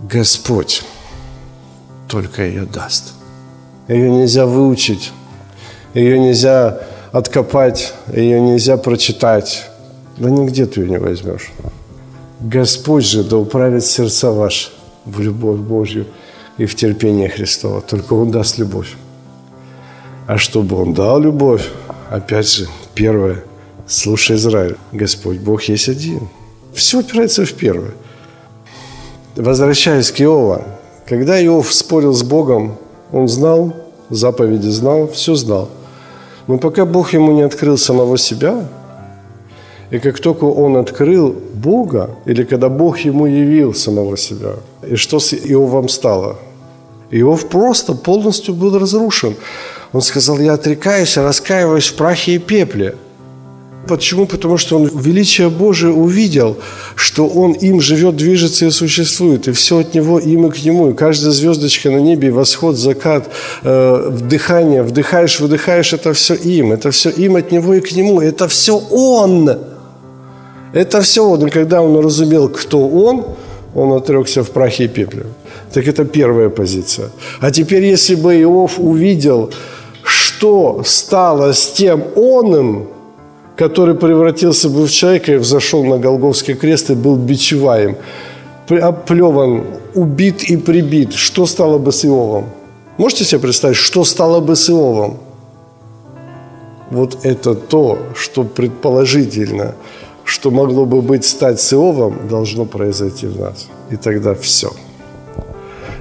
Господь 0.00 0.82
только 2.08 2.44
ее 2.44 2.66
даст. 2.66 3.14
Ее 3.88 4.10
нельзя 4.10 4.46
выучить, 4.46 5.12
ее 5.94 6.18
нельзя 6.18 6.80
откопать, 7.16 7.94
ее 8.12 8.40
нельзя 8.40 8.76
прочитать. 8.76 9.70
Да 10.18 10.30
нигде 10.30 10.66
ты 10.66 10.80
ее 10.80 10.90
не 10.90 10.98
возьмешь. 10.98 11.52
Господь 12.40 13.04
же 13.04 13.24
да 13.24 13.36
управит 13.36 13.84
сердца 13.84 14.30
ваши 14.30 14.70
в 15.04 15.20
любовь 15.20 15.58
Божью 15.58 16.06
и 16.58 16.66
в 16.66 16.74
терпение 16.74 17.28
Христова. 17.28 17.80
Только 17.80 18.14
Он 18.14 18.30
даст 18.30 18.58
любовь. 18.58 18.96
А 20.26 20.38
чтобы 20.38 20.76
Он 20.76 20.92
дал 20.92 21.20
любовь, 21.20 21.68
опять 22.10 22.50
же, 22.50 22.66
первое, 22.94 23.44
слушай 23.86 24.36
Израиль, 24.36 24.76
Господь 24.92 25.38
Бог 25.38 25.62
есть 25.64 25.88
один. 25.88 26.28
Все 26.74 27.00
опирается 27.00 27.44
в 27.44 27.52
первое. 27.52 27.92
Возвращаясь 29.36 30.10
к 30.10 30.20
Иова, 30.20 30.64
когда 31.06 31.42
Иов 31.42 31.72
спорил 31.72 32.12
с 32.12 32.22
Богом, 32.22 32.76
он 33.12 33.28
знал, 33.28 33.74
заповеди 34.10 34.68
знал, 34.68 35.08
все 35.08 35.34
знал. 35.34 35.68
Но 36.46 36.58
пока 36.58 36.84
Бог 36.84 37.12
ему 37.12 37.32
не 37.32 37.42
открыл 37.42 37.78
самого 37.78 38.18
себя, 38.18 38.66
и 39.90 39.98
как 39.98 40.18
только 40.20 40.44
он 40.44 40.76
открыл 40.76 41.34
Бога, 41.54 42.10
или 42.24 42.44
когда 42.44 42.68
Бог 42.68 42.98
ему 42.98 43.26
явил 43.26 43.74
самого 43.74 44.16
себя, 44.16 44.54
и 44.88 44.96
что 44.96 45.18
с 45.18 45.32
Иовом 45.32 45.88
стало? 45.88 46.36
Иов 47.10 47.48
просто 47.48 47.94
полностью 47.94 48.54
был 48.54 48.78
разрушен. 48.78 49.36
Он 49.92 50.02
сказал, 50.02 50.40
я 50.40 50.54
отрекаюсь, 50.54 51.16
раскаиваюсь 51.16 51.86
в 51.86 51.94
прахе 51.94 52.34
и 52.34 52.38
пепле– 52.38 52.94
Почему? 53.88 54.26
Потому 54.26 54.58
что 54.58 54.76
он 54.76 54.86
величие 54.86 55.48
Божие 55.48 55.92
увидел, 55.92 56.56
что 56.96 57.26
он 57.28 57.52
им 57.52 57.80
живет, 57.80 58.16
движется 58.16 58.66
и 58.66 58.70
существует, 58.70 59.48
и 59.48 59.52
все 59.52 59.78
от 59.78 59.94
него 59.94 60.18
им 60.18 60.46
и 60.46 60.50
к 60.50 60.64
нему. 60.64 60.90
И 60.90 60.94
каждая 60.94 61.32
звездочка 61.32 61.90
на 61.90 61.98
небе, 61.98 62.32
восход, 62.32 62.76
закат, 62.76 63.28
э, 63.62 64.08
вдыхание, 64.10 64.82
вдыхаешь, 64.82 65.40
выдыхаешь, 65.40 65.92
это 65.92 66.12
все 66.12 66.34
им. 66.34 66.72
Это 66.72 66.90
все 66.90 67.10
им 67.10 67.36
от 67.36 67.52
него 67.52 67.74
и 67.74 67.80
к 67.80 67.92
нему. 67.92 68.20
Это 68.20 68.48
все 68.48 68.76
он. 68.90 69.50
Это 70.72 71.00
все 71.00 71.24
он. 71.24 71.46
И 71.46 71.50
когда 71.50 71.80
он 71.80 72.04
разумел, 72.04 72.48
кто 72.48 72.88
он, 72.88 73.24
он 73.74 73.92
отрекся 73.92 74.42
в 74.42 74.50
прахе 74.50 74.84
и 74.84 74.88
пепле. 74.88 75.26
Так 75.72 75.86
это 75.86 76.04
первая 76.04 76.48
позиция. 76.48 77.10
А 77.40 77.50
теперь, 77.50 77.84
если 77.84 78.16
бы 78.16 78.34
Иов 78.42 78.78
увидел, 78.78 79.50
что 80.02 80.82
стало 80.84 81.52
с 81.52 81.72
тем 81.72 82.02
оным, 82.16 82.88
который 83.56 83.94
превратился 83.94 84.68
бы 84.68 84.86
в 84.86 84.90
человека 84.90 85.32
и 85.32 85.36
взошел 85.36 85.84
на 85.84 85.98
Голговский 85.98 86.54
крест 86.54 86.90
и 86.90 86.94
был 86.94 87.16
бичеваем, 87.16 87.96
оплеван, 88.68 89.64
убит 89.94 90.44
и 90.44 90.56
прибит, 90.56 91.14
что 91.14 91.46
стало 91.46 91.78
бы 91.78 91.90
с 91.90 92.04
Иовом? 92.04 92.44
Можете 92.98 93.24
себе 93.24 93.40
представить, 93.40 93.76
что 93.76 94.04
стало 94.04 94.40
бы 94.40 94.56
с 94.56 94.68
Иовом? 94.68 95.18
Вот 96.90 97.18
это 97.24 97.54
то, 97.54 97.98
что 98.14 98.44
предположительно, 98.44 99.74
что 100.24 100.50
могло 100.50 100.84
бы 100.84 101.02
быть 101.02 101.24
стать 101.24 101.60
с 101.60 101.72
Иовом, 101.72 102.28
должно 102.28 102.64
произойти 102.64 103.26
в 103.26 103.40
нас. 103.40 103.68
И 103.90 103.96
тогда 103.96 104.34
все. 104.34 104.70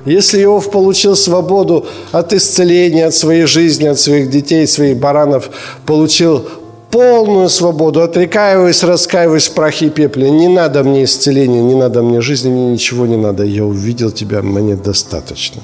Если 0.06 0.44
Иов 0.44 0.70
получил 0.70 1.16
свободу 1.16 1.86
от 2.12 2.34
исцеления, 2.34 3.08
от 3.08 3.16
своей 3.16 3.46
жизни, 3.46 3.88
от 3.88 4.00
своих 4.00 4.30
детей, 4.30 4.68
своих 4.68 4.98
баранов, 4.98 5.50
получил 5.86 6.48
полную 6.92 7.50
свободу, 7.50 8.02
отрекаюсь, 8.02 8.84
раскаиваюсь 8.84 9.48
в 9.48 9.54
прахе 9.54 9.88
и 9.88 9.90
пепле. 9.90 10.30
Не 10.30 10.48
надо 10.48 10.84
мне 10.84 11.04
исцеления, 11.04 11.62
не 11.62 11.76
надо 11.76 12.02
мне 12.02 12.22
жизни, 12.22 12.50
мне 12.50 12.72
ничего 12.72 13.06
не 13.06 13.18
надо. 13.18 13.44
Я 13.44 13.66
увидел 13.66 14.12
тебя, 14.12 14.42
мне 14.42 14.76
достаточно. 14.76 15.62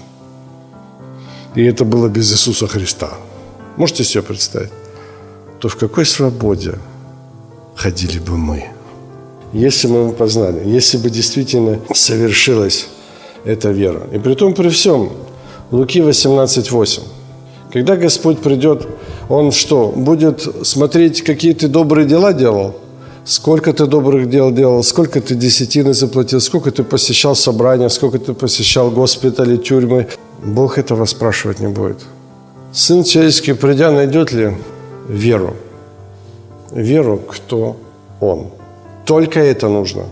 И 1.56 1.64
это 1.64 1.86
было 1.86 2.08
без 2.08 2.32
Иисуса 2.32 2.68
Христа. 2.68 3.10
Можете 3.78 4.04
себе 4.04 4.24
представить? 4.24 4.72
То 5.60 5.68
в 5.68 5.76
какой 5.76 6.06
свободе 6.06 6.76
ходили 7.76 8.20
бы 8.20 8.38
мы? 8.38 8.66
Если 9.54 9.88
мы 9.88 9.98
его 9.98 10.12
познали, 10.12 10.68
если 10.68 10.98
бы 10.98 11.10
действительно 11.10 11.80
совершилась 11.94 12.88
эта 13.44 13.70
вера. 13.70 14.02
И 14.14 14.20
при 14.20 14.36
том, 14.36 14.54
при 14.54 14.70
всем, 14.70 15.12
Луки 15.72 16.00
18.8. 16.00 17.02
Когда 17.72 17.96
Господь 17.96 18.40
придет 18.40 18.88
он 19.32 19.52
что, 19.52 19.94
будет 19.96 20.41
смотреть, 20.63 21.22
какие 21.22 21.54
ты 21.54 21.67
добрые 21.67 22.06
дела 22.06 22.34
делал? 22.34 22.76
Сколько 23.24 23.72
ты 23.72 23.86
добрых 23.86 24.30
дел 24.30 24.52
делал, 24.52 24.84
сколько 24.84 25.22
ты 25.22 25.36
десятины 25.36 25.94
заплатил, 25.94 26.41
сколько 26.41 26.72
ты 26.72 26.84
посещал 26.84 27.36
собрания, 27.36 27.89
сколько 27.89 28.20
ты 28.20 28.34
посещал 28.34 28.91
госпитали, 28.91 29.58
тюрьмы. 29.58 30.08
Бог 30.44 30.78
этого 30.78 31.06
спрашивать 31.06 31.62
не 31.62 31.67
будет. 31.67 31.98
Сын 32.74 33.04
человеческий, 33.04 33.54
придя, 33.54 33.91
найдет 33.91 34.34
ли 34.34 34.58
веру? 35.08 35.54
Веру, 36.72 37.17
кто 37.17 37.78
Он. 38.20 38.48
Только 39.06 39.39
это 39.39 39.70
нужно. 39.70 40.04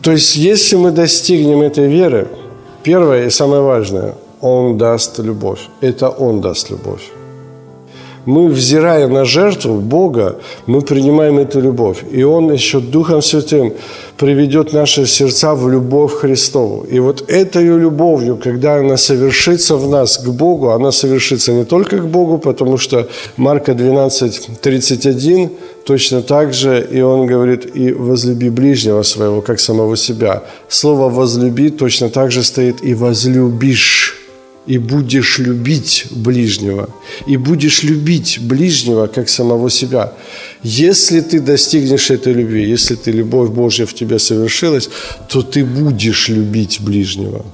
То 0.00 0.12
есть, 0.12 0.36
если 0.36 0.76
мы 0.76 0.90
достигнем 0.90 1.60
этой 1.60 1.88
веры, 1.88 2.28
первое 2.82 3.26
и 3.26 3.30
самое 3.30 3.62
важное, 3.62 4.14
Он 4.40 4.78
даст 4.78 5.18
любовь. 5.18 5.60
Это 5.82 6.08
Он 6.08 6.40
даст 6.40 6.70
любовь 6.70 7.13
мы, 8.26 8.48
взирая 8.48 9.08
на 9.08 9.24
жертву 9.24 9.80
Бога, 9.80 10.36
мы 10.66 10.80
принимаем 10.80 11.38
эту 11.38 11.60
любовь. 11.60 12.04
И 12.10 12.22
Он 12.24 12.52
еще 12.52 12.80
Духом 12.80 13.22
Святым 13.22 13.72
приведет 14.16 14.72
наши 14.72 15.06
сердца 15.06 15.54
в 15.54 15.68
любовь 15.68 16.12
Христову. 16.12 16.86
И 16.90 17.00
вот 17.00 17.24
этой 17.28 17.64
любовью, 17.64 18.36
когда 18.36 18.76
она 18.76 18.96
совершится 18.96 19.76
в 19.76 19.88
нас 19.88 20.18
к 20.18 20.28
Богу, 20.28 20.70
она 20.70 20.92
совершится 20.92 21.52
не 21.52 21.64
только 21.64 21.98
к 21.98 22.06
Богу, 22.06 22.38
потому 22.38 22.78
что 22.78 23.08
Марка 23.36 23.74
12, 23.74 24.60
31 24.60 25.50
точно 25.84 26.22
так 26.22 26.54
же, 26.54 26.86
и 26.94 27.02
он 27.02 27.26
говорит, 27.26 27.76
и 27.76 27.92
возлюби 27.92 28.50
ближнего 28.50 29.02
своего, 29.02 29.42
как 29.42 29.60
самого 29.60 29.96
себя. 29.96 30.42
Слово 30.68 31.10
«возлюби» 31.10 31.70
точно 31.70 32.08
так 32.08 32.30
же 32.30 32.42
стоит 32.42 32.82
«и 32.82 32.94
возлюбишь» 32.94 34.23
и 34.66 34.78
будешь 34.78 35.38
любить 35.38 36.06
ближнего, 36.10 36.88
и 37.26 37.36
будешь 37.36 37.82
любить 37.82 38.38
ближнего, 38.40 39.06
как 39.06 39.28
самого 39.28 39.70
себя. 39.70 40.12
Если 40.62 41.20
ты 41.20 41.40
достигнешь 41.40 42.10
этой 42.10 42.32
любви, 42.32 42.70
если 42.70 42.94
ты 42.94 43.12
любовь 43.12 43.50
Божья 43.50 43.84
в 43.84 43.94
тебе 43.94 44.18
совершилась, 44.18 44.88
то 45.28 45.42
ты 45.42 45.64
будешь 45.64 46.28
любить 46.28 46.80
ближнего. 46.80 47.44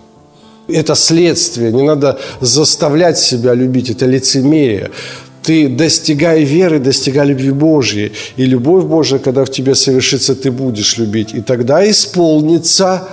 Это 0.69 0.95
следствие. 0.95 1.73
Не 1.73 1.83
надо 1.83 2.19
заставлять 2.41 3.19
себя 3.19 3.55
любить. 3.55 3.91
Это 3.91 4.07
лицемерие. 4.07 4.91
Ты 5.43 5.69
достигай 5.69 6.45
веры, 6.45 6.79
достигай 6.79 7.27
любви 7.27 7.51
Божьей. 7.51 8.13
И 8.37 8.45
любовь 8.47 8.85
Божья, 8.85 9.19
когда 9.19 9.45
в 9.45 9.51
тебе 9.51 9.75
совершится, 9.75 10.35
ты 10.35 10.51
будешь 10.51 10.99
любить. 10.99 11.35
И 11.35 11.41
тогда 11.41 11.89
исполнится 11.91 13.09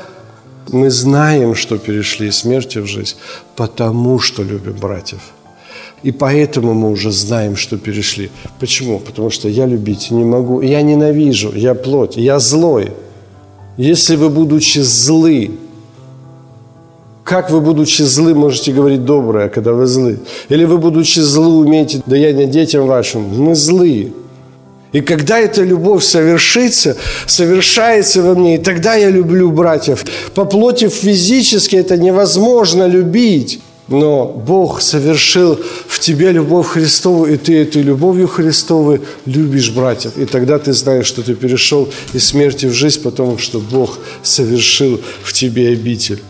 мы 0.73 0.89
знаем, 0.89 1.56
что 1.56 1.77
перешли 1.77 2.27
из 2.27 2.38
смерти 2.38 2.80
в 2.80 2.86
жизнь, 2.86 3.15
потому 3.56 4.19
что 4.19 4.43
любим 4.43 4.73
братьев. 4.73 5.19
И 6.03 6.12
поэтому 6.12 6.73
мы 6.73 6.91
уже 6.91 7.12
знаем, 7.12 7.56
что 7.56 7.77
перешли. 7.77 8.30
Почему? 8.60 8.99
Потому 8.99 9.30
что 9.30 9.49
я 9.49 9.65
любить 9.65 10.12
не 10.12 10.23
могу. 10.23 10.62
Я 10.62 10.82
ненавижу, 10.82 11.51
я 11.56 11.73
плоть, 11.73 12.17
я 12.17 12.39
злой. 12.39 12.91
Если 13.77 14.15
вы, 14.15 14.30
будучи 14.30 14.80
злы, 14.80 15.51
как 17.23 17.51
вы, 17.51 17.60
будучи 17.60 18.03
злы, 18.03 18.34
можете 18.34 18.71
говорить 18.71 19.03
доброе, 19.03 19.49
когда 19.49 19.73
вы 19.73 19.86
злы? 19.86 20.19
Или 20.49 20.65
вы, 20.65 20.77
будучи 20.77 21.19
злы, 21.19 21.58
умеете 21.58 22.01
даяние 22.06 22.47
детям 22.47 22.88
вашим? 22.88 23.21
Мы 23.21 23.53
злые. 23.56 24.13
И 24.97 25.01
когда 25.01 25.39
эта 25.39 25.62
любовь 25.62 26.03
совершится, 26.03 26.97
совершается 27.27 28.23
во 28.23 28.33
мне, 28.33 28.55
и 28.55 28.57
тогда 28.57 28.95
я 28.95 29.12
люблю 29.12 29.51
братьев. 29.51 30.03
По 30.33 30.43
плоти 30.43 30.89
физически 30.89 31.75
это 31.75 31.97
невозможно 31.97 32.88
любить. 32.88 33.60
Но 33.89 34.25
Бог 34.25 34.81
совершил 34.81 35.60
в 35.88 35.99
тебе 35.99 36.31
любовь 36.31 36.69
Христову, 36.69 37.27
и 37.27 37.38
ты 37.38 37.62
этой 37.62 37.83
любовью 37.83 38.27
Христовой 38.27 39.01
любишь 39.27 39.69
братьев. 39.69 40.13
И 40.17 40.25
тогда 40.25 40.57
ты 40.57 40.73
знаешь, 40.73 41.05
что 41.05 41.21
ты 41.21 41.36
перешел 41.36 41.88
из 42.13 42.25
смерти 42.25 42.65
в 42.65 42.73
жизнь, 42.73 43.03
потому 43.03 43.38
что 43.38 43.60
Бог 43.60 43.99
совершил 44.23 44.99
в 45.21 45.31
тебе 45.31 45.73
обитель. 45.73 46.23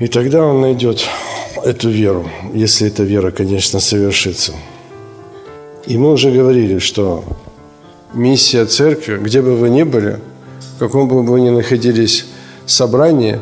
И 0.00 0.06
тогда 0.08 0.44
Он 0.44 0.60
найдет 0.60 1.02
эту 1.64 1.88
веру, 1.88 2.30
если 2.52 2.88
эта 2.88 3.04
вера, 3.04 3.30
конечно, 3.30 3.80
совершится. 3.80 4.52
И 5.86 5.96
мы 5.96 6.12
уже 6.12 6.30
говорили, 6.30 6.78
что 6.78 7.24
миссия 8.14 8.64
церкви, 8.64 9.18
где 9.18 9.42
бы 9.42 9.56
вы 9.56 9.70
ни 9.70 9.82
были, 9.82 10.20
в 10.76 10.78
каком 10.78 11.08
бы 11.08 11.22
вы 11.22 11.40
ни 11.40 11.50
находились 11.50 12.26
собрании, 12.66 13.40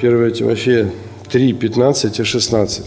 1 0.00 0.32
Тимофея 0.32 0.90
3, 1.30 1.52
15 1.52 2.20
и 2.20 2.24
16, 2.24 2.84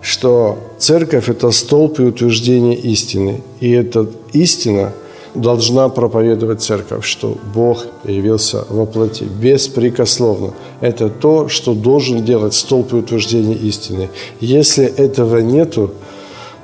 что 0.00 0.58
церковь– 0.78 1.28
это 1.30 1.50
столб 1.50 2.00
и 2.00 2.02
утверждение 2.02 2.76
истины. 2.76 3.42
И 3.60 3.70
эта 3.70 4.06
истина 4.32 4.92
должна 5.34 5.88
проповедовать 5.88 6.62
церковь, 6.62 7.04
что 7.04 7.36
Бог 7.54 7.86
явился 8.04 8.64
во 8.68 8.86
плоти, 8.86 9.24
беспрекословно. 9.24 10.54
Это 10.80 11.08
то, 11.08 11.48
что 11.48 11.74
должен 11.74 12.24
делать 12.24 12.54
столб 12.54 12.92
и 12.92 12.96
утверждение 12.96 13.56
истины. 13.56 14.08
Если 14.40 14.84
этого 14.84 15.38
нету, 15.38 15.92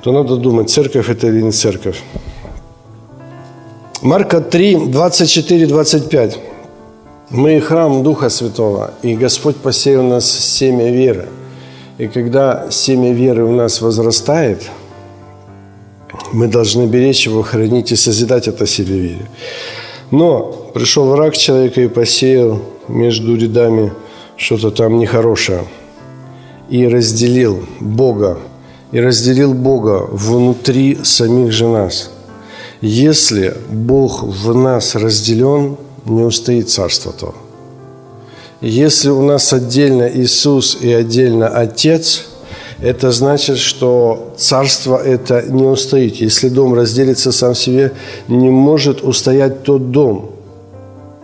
то 0.01 0.11
надо 0.11 0.37
думать, 0.37 0.69
церковь 0.69 1.09
это 1.09 1.27
или 1.27 1.41
не 1.41 1.51
церковь. 1.51 2.01
Марка 4.05 4.39
3, 4.39 4.75
24-25. 4.91 6.37
Мы 7.31 7.59
храм 7.59 8.03
Духа 8.03 8.29
Святого, 8.29 8.91
и 9.01 9.15
Господь 9.15 9.55
посеял 9.55 10.05
у 10.05 10.09
нас 10.09 10.31
семя 10.31 10.91
веры. 10.91 11.27
И 11.97 12.05
когда 12.07 12.67
семя 12.69 13.13
веры 13.13 13.45
у 13.45 13.51
нас 13.51 13.81
возрастает, 13.81 14.69
мы 16.33 16.47
должны 16.47 16.85
беречь 16.85 17.25
его, 17.25 17.41
хранить 17.41 17.91
и 17.91 17.95
созидать 17.95 18.47
это 18.47 18.67
семя 18.67 18.95
веры. 18.95 19.25
Но 20.11 20.51
пришел 20.75 21.07
враг 21.07 21.35
человека 21.35 21.81
и 21.81 21.87
посеял 21.87 22.61
между 22.87 23.35
рядами 23.35 23.91
что-то 24.37 24.69
там 24.69 24.99
нехорошее. 24.99 25.63
И 26.69 26.87
разделил 26.87 27.65
Бога, 27.79 28.37
и 28.91 28.99
разделил 28.99 29.55
Бога 29.55 30.07
внутри 30.11 30.99
самих 31.03 31.51
же 31.51 31.67
нас. 31.67 32.11
Если 32.87 33.51
Бог 33.71 34.21
в 34.21 34.53
нас 34.53 34.93
разделен, 34.93 35.75
не 36.05 36.21
устоит 36.21 36.69
царство 36.69 37.11
то. 37.11 37.33
Если 38.61 39.09
у 39.09 39.23
нас 39.23 39.53
отдельно 39.53 40.07
Иисус 40.07 40.77
и 40.79 40.93
отдельно 40.93 41.47
Отец, 41.47 42.25
это 42.79 43.11
значит, 43.11 43.57
что 43.57 44.35
царство 44.37 45.03
это 45.03 45.41
не 45.49 45.63
устоит. 45.63 46.17
Если 46.17 46.47
дом 46.49 46.75
разделится 46.75 47.31
сам 47.31 47.55
себе, 47.55 47.91
не 48.27 48.51
может 48.51 49.03
устоять 49.03 49.63
тот 49.63 49.89
дом. 49.89 50.29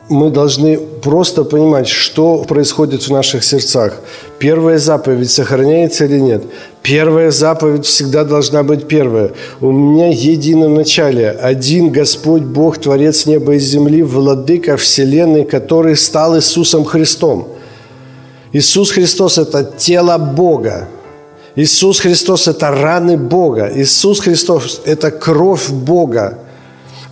Мы 0.09 0.31
должны 0.31 0.79
просто 0.79 1.43
понимать, 1.43 1.87
что 1.87 2.39
происходит 2.39 3.03
в 3.03 3.11
наших 3.11 3.43
сердцах. 3.43 3.99
Первая 4.39 4.79
заповедь 4.79 5.29
сохраняется 5.29 6.05
или 6.05 6.19
нет? 6.19 6.43
Первая 6.83 7.29
заповедь 7.29 7.85
всегда 7.85 8.23
должна 8.23 8.63
быть 8.63 8.87
первая. 8.87 9.31
У 9.59 9.71
меня 9.71 10.07
едино 10.07 10.67
начале. 10.67 11.29
Один 11.29 11.91
Господь 11.91 12.41
Бог, 12.41 12.79
Творец 12.79 13.27
неба 13.27 13.53
и 13.53 13.59
земли, 13.59 14.01
Владыка 14.01 14.77
Вселенной, 14.77 15.43
который 15.43 15.95
стал 15.95 16.35
Иисусом 16.37 16.83
Христом. 16.83 17.49
Иисус 18.51 18.91
Христос– 18.91 19.37
это 19.37 19.63
тело 19.63 20.17
Бога. 20.17 20.87
Иисус 21.55 21.99
Христос– 21.99 22.47
это 22.47 22.71
раны 22.71 23.15
Бога. 23.15 23.71
Иисус 23.75 24.19
Христос– 24.19 24.81
это 24.85 25.11
кровь 25.11 25.69
Бога. 25.69 26.39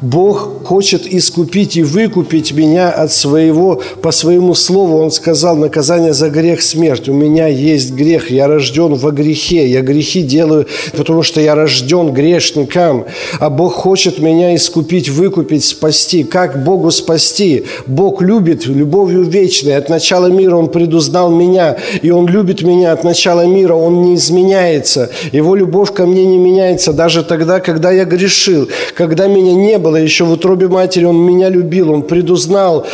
Бог 0.01 0.63
хочет 0.63 1.05
искупить 1.05 1.75
и 1.75 1.83
выкупить 1.83 2.53
меня 2.53 2.89
от 2.89 3.11
своего, 3.11 3.81
по 4.01 4.11
своему 4.11 4.53
слову, 4.53 4.97
Он 4.99 5.11
сказал, 5.11 5.57
наказание 5.57 6.13
за 6.13 6.29
грех– 6.29 6.61
смерть. 6.63 7.09
У 7.09 7.13
меня 7.13 7.47
есть 7.47 7.91
грех, 7.91 8.31
я 8.31 8.47
рожден 8.47 8.95
во 8.95 9.11
грехе, 9.11 9.67
я 9.67 9.81
грехи 9.81 10.21
делаю, 10.21 10.67
потому 10.95 11.21
что 11.21 11.41
я 11.41 11.53
рожден 11.53 12.13
грешником. 12.13 13.05
А 13.39 13.49
Бог 13.49 13.73
хочет 13.73 14.19
меня 14.19 14.55
искупить, 14.55 15.09
выкупить, 15.09 15.65
спасти. 15.65 16.23
Как 16.23 16.63
Богу 16.63 16.91
спасти? 16.91 17.65
Бог 17.85 18.21
любит 18.21 18.67
любовью 18.67 19.23
вечной. 19.23 19.75
От 19.75 19.89
начала 19.89 20.27
мира 20.27 20.55
Он 20.55 20.69
предузнал 20.69 21.29
меня, 21.29 21.75
и 22.01 22.09
Он 22.09 22.25
любит 22.25 22.61
меня 22.61 22.93
от 22.93 23.03
начала 23.03 23.45
мира. 23.45 23.73
Он 23.73 24.01
не 24.03 24.15
изменяется. 24.15 25.09
Его 25.33 25.55
любовь 25.55 25.93
ко 25.93 26.05
мне 26.05 26.25
не 26.25 26.37
меняется 26.37 26.93
даже 26.93 27.23
тогда, 27.23 27.59
когда 27.59 27.91
я 27.91 28.05
грешил, 28.05 28.69
когда 28.95 29.27
меня 29.27 29.53
не 29.53 29.77
было 29.77 29.88
было 29.89 29.97
еще 29.97 30.23
в 30.23 30.31
утробе 30.31 30.67
матери, 30.67 31.05
Он 31.05 31.17
меня 31.17 31.49
любил, 31.49 31.91
Он 31.91 32.03
предузнал 32.03 32.85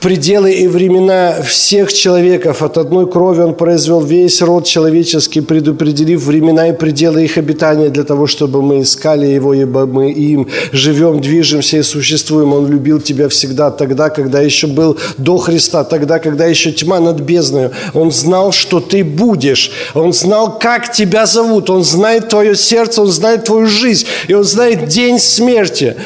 пределы 0.00 0.52
и 0.52 0.66
времена 0.66 1.34
всех 1.42 1.92
человеков. 1.92 2.62
От 2.62 2.78
одной 2.78 3.06
крови 3.06 3.42
Он 3.42 3.54
произвел 3.54 4.00
весь 4.00 4.40
род 4.40 4.64
человеческий, 4.64 5.42
предупредив 5.42 6.24
времена 6.24 6.68
и 6.68 6.72
пределы 6.72 7.24
их 7.24 7.36
обитания 7.36 7.90
для 7.90 8.04
того, 8.04 8.26
чтобы 8.26 8.62
мы 8.62 8.80
искали 8.80 9.26
Его, 9.26 9.52
ибо 9.52 9.84
мы 9.84 10.10
им 10.10 10.48
живем, 10.72 11.20
движемся 11.20 11.76
и 11.76 11.82
существуем. 11.82 12.54
Он 12.54 12.66
любил 12.66 13.00
тебя 13.00 13.28
всегда, 13.28 13.70
тогда, 13.70 14.08
когда 14.08 14.40
еще 14.40 14.66
был 14.66 14.96
до 15.18 15.36
Христа, 15.36 15.84
тогда, 15.84 16.18
когда 16.18 16.46
еще 16.46 16.72
тьма 16.72 17.00
над 17.00 17.20
бездною. 17.20 17.72
Он 17.92 18.10
знал, 18.10 18.52
что 18.52 18.80
ты 18.80 19.04
будешь. 19.04 19.70
Он 19.94 20.12
знал, 20.14 20.58
как 20.58 20.92
тебя 20.92 21.26
зовут. 21.26 21.68
Он 21.68 21.84
знает 21.84 22.28
твое 22.28 22.56
сердце, 22.56 23.02
Он 23.02 23.08
знает 23.08 23.44
твою 23.44 23.66
жизнь. 23.66 24.06
И 24.28 24.34
Он 24.34 24.44
знает 24.44 24.88
день 24.88 25.18
смерти. 25.18 25.96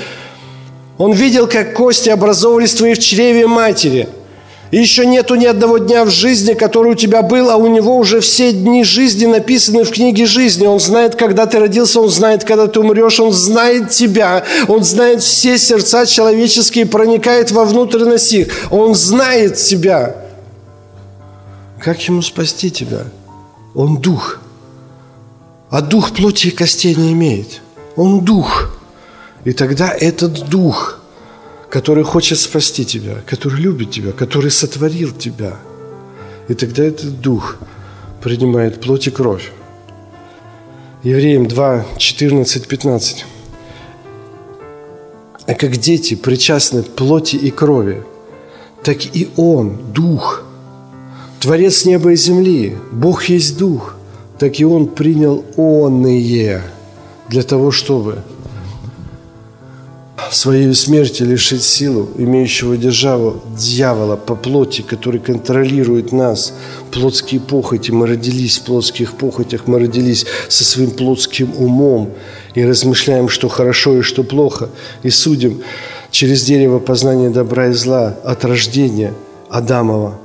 Он 0.98 1.12
видел, 1.12 1.46
как 1.48 1.74
кости 1.74 2.08
образовывались 2.10 2.74
твои 2.74 2.94
в 2.94 2.98
чреве 2.98 3.46
матери. 3.46 4.08
И 4.72 4.78
еще 4.78 5.04
нету 5.04 5.34
ни 5.34 5.44
одного 5.44 5.76
дня 5.76 6.02
в 6.06 6.10
жизни, 6.10 6.54
который 6.54 6.92
у 6.92 6.94
тебя 6.94 7.20
был, 7.20 7.50
а 7.50 7.56
у 7.56 7.66
него 7.66 7.98
уже 7.98 8.20
все 8.20 8.52
дни 8.52 8.84
жизни 8.84 9.26
написаны 9.26 9.84
в 9.84 9.90
книге 9.90 10.24
жизни. 10.24 10.66
Он 10.66 10.80
знает, 10.80 11.14
когда 11.14 11.44
ты 11.44 11.58
родился, 11.58 12.00
он 12.00 12.08
знает, 12.08 12.44
когда 12.44 12.66
ты 12.68 12.80
умрешь, 12.80 13.20
он 13.20 13.32
знает 13.32 13.90
тебя, 13.90 14.44
он 14.68 14.82
знает 14.82 15.22
все 15.22 15.58
сердца 15.58 16.06
человеческие, 16.06 16.86
проникает 16.86 17.50
во 17.50 17.66
внутренность 17.66 18.32
их. 18.32 18.48
Он 18.70 18.94
знает 18.94 19.56
тебя. 19.56 20.16
Как 21.78 22.00
ему 22.08 22.22
спасти 22.22 22.70
тебя? 22.70 23.04
Он 23.74 23.98
дух. 23.98 24.40
А 25.68 25.82
дух 25.82 26.12
плоти 26.12 26.46
и 26.46 26.50
костей 26.50 26.94
не 26.94 27.12
имеет. 27.12 27.60
Он 27.96 28.20
дух. 28.20 28.70
И 29.44 29.52
тогда 29.52 29.92
этот 29.92 30.48
дух, 30.48 31.00
который 31.68 32.04
хочет 32.04 32.38
спасти 32.38 32.84
тебя, 32.84 33.16
который 33.26 33.60
любит 33.60 33.90
тебя, 33.90 34.12
который 34.12 34.50
сотворил 34.50 35.10
тебя, 35.12 35.56
и 36.48 36.54
тогда 36.54 36.84
этот 36.84 37.20
дух 37.20 37.56
принимает 38.20 38.80
плоть 38.80 39.06
и 39.06 39.10
кровь. 39.10 39.50
Евреям 41.02 41.48
2, 41.48 41.84
14, 41.98 42.68
15. 42.68 43.24
А 45.46 45.54
как 45.54 45.76
дети 45.76 46.14
причастны 46.14 46.84
плоти 46.84 47.34
и 47.34 47.50
крови, 47.50 48.04
так 48.84 48.98
и 49.16 49.28
Он, 49.36 49.76
Дух, 49.92 50.44
Творец 51.40 51.84
неба 51.84 52.12
и 52.12 52.16
земли, 52.16 52.76
Бог 52.92 53.24
есть 53.24 53.58
Дух, 53.58 53.96
так 54.38 54.60
и 54.60 54.64
Он 54.64 54.86
принял 54.86 55.44
онные 55.56 56.62
для 57.28 57.42
того, 57.42 57.72
чтобы 57.72 58.22
своей 60.30 60.72
смерти 60.74 61.22
лишить 61.22 61.62
силу, 61.62 62.08
имеющего 62.16 62.76
державу 62.76 63.42
дьявола 63.56 64.16
по 64.16 64.34
плоти, 64.34 64.82
который 64.82 65.20
контролирует 65.20 66.12
нас, 66.12 66.52
плотские 66.90 67.40
похоти. 67.40 67.90
Мы 67.90 68.06
родились 68.06 68.58
в 68.58 68.62
плотских 68.62 69.14
похотях, 69.14 69.66
мы 69.66 69.78
родились 69.78 70.26
со 70.48 70.64
своим 70.64 70.90
плотским 70.90 71.52
умом 71.56 72.10
и 72.54 72.64
размышляем, 72.64 73.28
что 73.28 73.48
хорошо 73.48 73.98
и 73.98 74.02
что 74.02 74.22
плохо, 74.22 74.68
и 75.02 75.10
судим 75.10 75.62
через 76.10 76.44
дерево 76.44 76.78
познания 76.78 77.30
добра 77.30 77.68
и 77.68 77.72
зла 77.72 78.16
от 78.24 78.44
рождения 78.44 79.14
Адамова. 79.48 80.18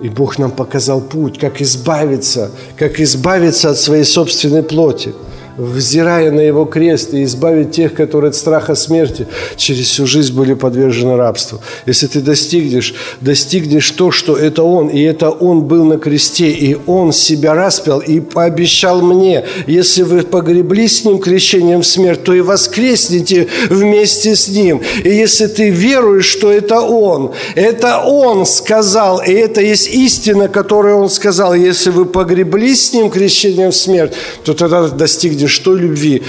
И 0.00 0.08
Бог 0.08 0.38
нам 0.38 0.50
показал 0.50 1.00
путь, 1.00 1.38
как 1.38 1.60
избавиться, 1.60 2.50
как 2.76 3.00
избавиться 3.00 3.70
от 3.70 3.78
своей 3.78 4.04
собственной 4.04 4.62
плоти– 4.62 5.12
взирая 5.56 6.30
на 6.30 6.40
его 6.40 6.64
крест 6.64 7.14
и 7.14 7.24
избавить 7.24 7.72
тех, 7.72 7.94
которые 7.94 8.30
от 8.30 8.34
страха 8.34 8.74
смерти 8.74 9.26
через 9.56 9.88
всю 9.88 10.06
жизнь 10.06 10.34
были 10.34 10.54
подвержены 10.54 11.16
рабству. 11.16 11.60
Если 11.86 12.06
ты 12.06 12.20
достигнешь, 12.20 12.94
достигнешь 13.20 13.90
то, 13.90 14.10
что 14.10 14.36
это 14.36 14.62
Он, 14.62 14.88
и 14.88 15.02
это 15.02 15.30
Он 15.30 15.62
был 15.62 15.84
на 15.84 15.98
кресте, 15.98 16.50
и 16.50 16.76
Он 16.86 17.12
себя 17.12 17.54
распял 17.54 18.00
и 18.00 18.20
пообещал 18.20 19.02
мне, 19.02 19.44
если 19.66 20.02
вы 20.02 20.22
погребли 20.22 20.88
с 20.88 21.04
Ним 21.04 21.18
крещением 21.18 21.82
в 21.82 21.86
смерть, 21.86 22.24
то 22.24 22.32
и 22.32 22.40
воскреснете 22.40 23.48
вместе 23.68 24.36
с 24.36 24.48
Ним. 24.48 24.80
И 25.04 25.08
если 25.08 25.46
ты 25.46 25.70
веруешь, 25.70 26.26
что 26.26 26.50
это 26.50 26.80
Он, 26.80 27.32
это 27.54 28.00
Он 28.00 28.46
сказал, 28.46 29.20
и 29.20 29.32
это 29.32 29.60
есть 29.60 29.88
истина, 29.88 30.48
которую 30.48 30.98
Он 30.98 31.10
сказал, 31.10 31.54
если 31.54 31.90
вы 31.90 32.06
погребли 32.06 32.74
с 32.74 32.92
Ним 32.92 33.10
крещением 33.10 33.70
в 33.70 33.76
смерть, 33.76 34.12
то 34.44 34.54
тогда 34.54 34.88
достигнешь 34.88 35.39
достигнешь 35.40 35.58
той 35.58 35.80
любви, 35.80 36.22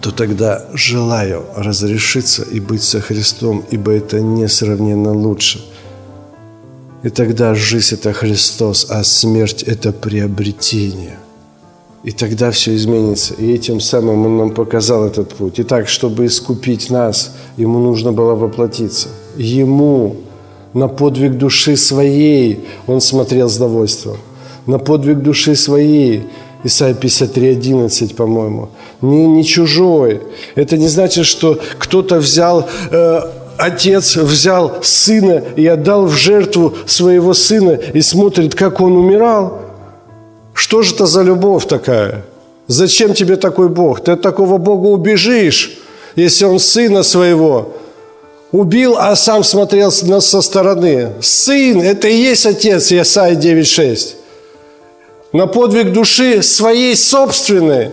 то 0.00 0.10
тогда 0.10 0.66
желаю 0.74 1.42
разрешиться 1.56 2.42
и 2.54 2.60
быть 2.60 2.82
со 2.82 3.00
Христом, 3.00 3.64
ибо 3.72 3.92
это 3.92 4.20
несравненно 4.20 5.12
лучше. 5.12 5.60
И 7.04 7.10
тогда 7.10 7.54
жизнь– 7.54 7.94
это 8.00 8.12
Христос, 8.12 8.86
а 8.90 9.04
смерть– 9.04 9.62
это 9.66 9.92
приобретение. 9.92 11.16
И 12.04 12.12
тогда 12.12 12.50
все 12.50 12.74
изменится. 12.74 13.34
И 13.34 13.54
этим 13.54 13.80
самым 13.80 14.26
Он 14.26 14.36
нам 14.36 14.50
показал 14.50 15.04
этот 15.04 15.34
путь. 15.34 15.60
Итак, 15.60 15.88
чтобы 15.88 16.24
искупить 16.26 16.90
нас, 16.90 17.30
Ему 17.58 17.78
нужно 17.78 18.12
было 18.12 18.34
воплотиться. 18.34 19.08
Ему 19.38 20.16
на 20.74 20.88
подвиг 20.88 21.38
души 21.38 21.76
своей 21.76 22.58
Он 22.86 23.00
смотрел 23.00 23.48
с 23.48 23.56
довольством. 23.58 24.16
На 24.66 24.78
подвиг 24.78 25.22
души 25.22 25.56
своей 25.56 26.22
Исайя 26.62 26.94
53, 26.94 27.48
11, 27.48 28.16
по-моему. 28.16 28.68
Не, 29.00 29.26
не 29.26 29.44
чужой. 29.44 30.20
Это 30.54 30.76
не 30.76 30.88
значит, 30.88 31.24
что 31.24 31.58
кто-то 31.78 32.16
взял, 32.16 32.68
э, 32.90 33.20
отец 33.56 34.16
взял 34.16 34.82
сына 34.82 35.42
и 35.56 35.66
отдал 35.66 36.06
в 36.06 36.12
жертву 36.12 36.74
своего 36.86 37.32
сына 37.32 37.78
и 37.94 38.02
смотрит, 38.02 38.54
как 38.54 38.80
он 38.80 38.96
умирал. 38.96 39.60
Что 40.52 40.82
же 40.82 40.94
это 40.94 41.06
за 41.06 41.22
любовь 41.22 41.66
такая? 41.66 42.24
Зачем 42.66 43.14
тебе 43.14 43.36
такой 43.36 43.68
Бог? 43.68 44.04
Ты 44.04 44.12
от 44.12 44.22
такого 44.22 44.58
Бога 44.58 44.86
убежишь, 44.86 45.78
если 46.14 46.44
он 46.44 46.58
сына 46.58 47.02
своего 47.02 47.72
убил, 48.52 48.96
а 48.98 49.16
сам 49.16 49.44
смотрел 49.44 49.92
нас 50.02 50.26
со 50.26 50.42
стороны. 50.42 51.12
Сын– 51.22 51.80
это 51.82 52.08
и 52.08 52.16
есть 52.16 52.44
отец, 52.44 52.92
Исайя 52.92 53.34
9,6 53.34 54.19
на 55.32 55.46
подвиг 55.46 55.92
души 55.92 56.42
своей 56.42 56.96
собственной, 56.96 57.90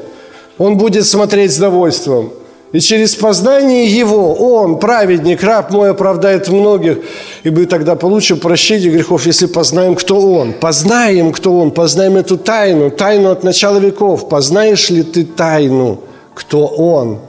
он 0.58 0.78
будет 0.78 1.06
смотреть 1.06 1.54
с 1.54 1.58
довольством. 1.58 2.32
И 2.74 2.80
через 2.80 3.16
познание 3.16 3.86
Его, 3.86 4.34
Он, 4.34 4.78
праведник, 4.78 5.42
раб 5.42 5.72
мой, 5.72 5.92
оправдает 5.92 6.50
многих, 6.50 6.98
и 7.44 7.50
мы 7.50 7.66
тогда 7.66 7.96
получим 7.96 8.40
прощение 8.40 8.92
грехов, 8.92 9.26
если 9.26 9.46
познаем, 9.46 9.96
кто 9.96 10.20
Он. 10.34 10.52
Познаем, 10.52 11.32
кто 11.32 11.58
Он, 11.58 11.72
познаем 11.72 12.18
эту 12.18 12.38
тайну, 12.38 12.92
тайну 12.92 13.32
от 13.32 13.44
начала 13.44 13.78
веков. 13.78 14.28
Познаешь 14.28 14.90
ли 14.90 15.04
ты 15.04 15.24
тайну, 15.24 16.02
кто 16.34 16.66
Он? 16.66 17.20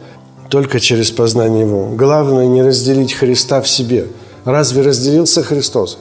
Только 0.50 0.80
через 0.80 1.12
познание 1.12 1.60
Его. 1.60 1.90
Главное 1.94 2.46
не 2.46 2.62
разделить 2.62 3.12
Христа 3.12 3.60
в 3.62 3.68
себе. 3.68 4.06
Разве 4.44 4.82
разделился 4.82 5.44
Христос? 5.44 5.98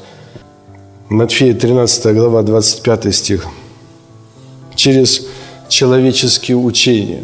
Матфея 1.09 1.53
13 1.53 2.15
глава, 2.15 2.41
25 2.41 3.15
стих 3.15 3.47
через 4.77 5.25
человеческие 5.67 6.55
учения, 6.55 7.23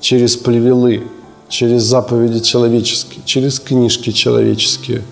через 0.00 0.36
плевелы, 0.36 1.04
через 1.48 1.84
заповеди 1.84 2.40
человеческие, 2.40 3.22
через 3.24 3.58
книжки 3.58 4.10
человеческие, 4.10 5.02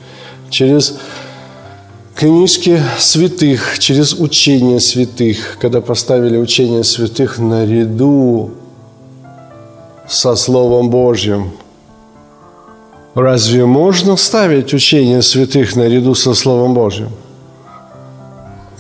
через 0.51 0.97
книжки 2.14 2.83
святых, 2.99 3.79
через 3.79 4.12
учения 4.12 4.81
святых, 4.81 5.57
когда 5.61 5.81
поставили 5.81 6.37
учения 6.37 6.85
святых 6.85 7.39
наряду 7.39 8.51
со 10.09 10.35
Словом 10.35 10.91
Божьим. 10.91 11.53
Разве 13.14 13.66
можно 13.66 14.16
ставить 14.16 14.74
учения 14.74 15.22
святых 15.22 15.76
наряду 15.76 16.14
со 16.14 16.35
Словом 16.35 16.74
Божьим? 16.74 17.11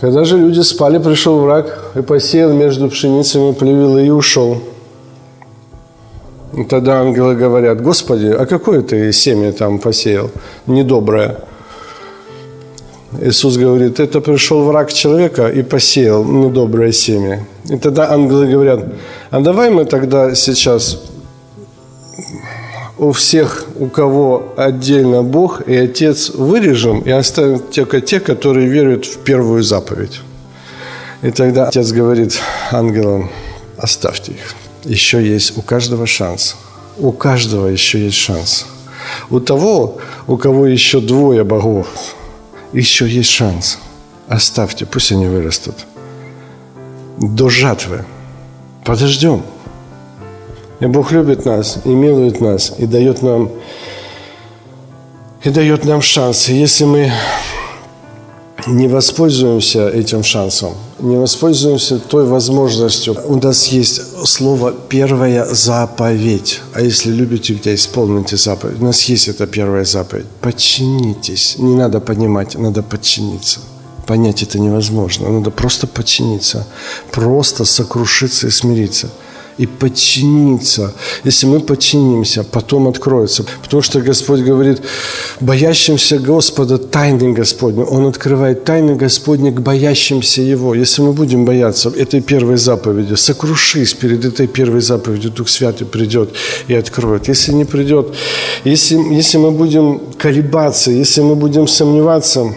Когда 0.00 0.22
же 0.22 0.38
люди 0.38 0.60
спали, 0.60 0.98
пришел 0.98 1.40
враг 1.40 1.92
и 1.96 2.02
посеял 2.02 2.52
между 2.52 2.88
пшеницами 2.88 3.52
плевелы 3.52 4.06
и 4.06 4.10
ушел. 4.10 4.58
И 6.56 6.64
тогда 6.64 7.00
ангелы 7.00 7.34
говорят, 7.34 7.82
Господи, 7.82 8.28
а 8.28 8.46
какое 8.46 8.82
ты 8.82 9.12
семя 9.12 9.52
там 9.52 9.80
посеял? 9.80 10.30
Недоброе. 10.66 11.40
Иисус 13.20 13.56
говорит, 13.56 13.98
это 13.98 14.20
пришел 14.20 14.62
враг 14.64 14.92
человека 14.92 15.48
и 15.48 15.62
посеял 15.62 16.24
недоброе 16.24 16.92
семя. 16.92 17.44
И 17.68 17.76
тогда 17.76 18.12
ангелы 18.12 18.46
говорят, 18.46 18.84
а 19.30 19.40
давай 19.40 19.70
мы 19.70 19.84
тогда 19.84 20.34
сейчас 20.34 21.07
у 22.98 23.12
всех, 23.12 23.66
у 23.78 23.86
кого 23.86 24.54
отдельно 24.56 25.22
Бог 25.22 25.62
и 25.68 25.76
Отец, 25.76 26.30
вырежем 26.30 27.00
и 27.00 27.10
оставим 27.10 27.60
только 27.60 28.00
те, 28.00 28.20
которые 28.20 28.66
веруют 28.66 29.06
в 29.06 29.18
первую 29.18 29.62
заповедь. 29.62 30.20
И 31.22 31.30
тогда 31.30 31.68
Отец 31.68 31.92
говорит 31.92 32.40
ангелам, 32.72 33.30
оставьте 33.76 34.32
их. 34.32 34.54
Еще 34.84 35.24
есть 35.24 35.56
у 35.56 35.62
каждого 35.62 36.06
шанс. 36.06 36.56
У 36.96 37.12
каждого 37.12 37.66
еще 37.66 38.04
есть 38.04 38.16
шанс. 38.16 38.66
У 39.30 39.40
того, 39.40 39.98
у 40.26 40.36
кого 40.36 40.66
еще 40.66 41.00
двое 41.00 41.44
богов, 41.44 41.86
еще 42.72 43.08
есть 43.08 43.30
шанс. 43.30 43.78
Оставьте, 44.28 44.84
пусть 44.86 45.12
они 45.12 45.26
вырастут. 45.26 45.74
До 47.18 47.48
жатвы. 47.48 48.04
Подождем. 48.84 49.42
И 50.80 50.86
Бог 50.86 51.10
любит 51.10 51.44
нас 51.44 51.78
и 51.84 51.88
милует 51.88 52.40
нас, 52.40 52.72
и 52.78 52.86
дает 52.86 53.22
нам, 53.22 53.50
и 55.42 55.50
дает 55.50 55.84
нам 55.84 56.02
шанс. 56.02 56.48
И 56.48 56.54
если 56.54 56.84
мы 56.84 57.12
не 58.68 58.86
воспользуемся 58.86 59.88
этим 59.88 60.22
шансом, 60.22 60.74
не 61.00 61.16
воспользуемся 61.16 61.98
той 61.98 62.26
возможностью. 62.26 63.16
У 63.26 63.36
нас 63.36 63.66
есть 63.68 64.26
слово 64.26 64.72
«первая 64.88 65.46
заповедь». 65.52 66.60
А 66.74 66.80
если 66.80 67.10
любите 67.10 67.54
меня, 67.54 67.74
исполните 67.74 68.36
заповедь. 68.36 68.80
У 68.80 68.84
нас 68.84 69.02
есть 69.02 69.28
эта 69.28 69.48
первая 69.48 69.84
заповедь. 69.84 70.26
Подчинитесь. 70.40 71.56
Не 71.58 71.74
надо 71.74 71.98
понимать, 72.00 72.56
надо 72.56 72.82
подчиниться. 72.82 73.60
Понять 74.06 74.42
это 74.42 74.58
невозможно. 74.60 75.28
Надо 75.28 75.50
просто 75.50 75.86
подчиниться. 75.86 76.66
Просто 77.10 77.64
сокрушиться 77.64 78.46
и 78.46 78.50
смириться– 78.50 79.08
и 79.58 79.66
подчиниться. 79.66 80.94
Если 81.24 81.46
мы 81.46 81.60
подчинимся, 81.60 82.44
потом 82.44 82.86
откроется. 82.86 83.44
Потому 83.62 83.82
что 83.82 84.00
Господь 84.00 84.40
говорит, 84.40 84.80
боящимся 85.40 86.18
Господа 86.18 86.78
тайны 86.78 87.32
Господни. 87.32 87.82
Он 87.82 88.06
открывает 88.06 88.64
тайны 88.64 88.94
Господни 88.94 89.50
к 89.50 89.60
боящимся 89.60 90.42
Его. 90.42 90.74
Если 90.74 91.02
мы 91.02 91.12
будем 91.12 91.44
бояться 91.44 91.90
этой 91.90 92.20
первой 92.20 92.56
заповеди, 92.56 93.14
сокрушись 93.14 93.94
перед 93.94 94.24
этой 94.24 94.46
первой 94.46 94.80
заповедью, 94.80 95.32
Дух 95.32 95.48
Святый 95.48 95.86
придет 95.86 96.30
и 96.68 96.74
откроет. 96.74 97.28
Если 97.28 97.52
не 97.52 97.64
придет, 97.64 98.14
если, 98.64 98.96
если 99.14 99.38
мы 99.38 99.50
будем 99.50 100.00
колебаться, 100.18 100.92
если 100.92 101.22
мы 101.22 101.34
будем 101.34 101.66
сомневаться, 101.66 102.54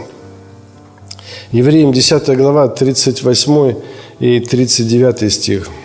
Евреям 1.51 1.91
10 1.91 2.37
глава, 2.37 2.69
38 2.69 3.75
и 4.19 4.39
39 4.39 5.33
стих– 5.33 5.69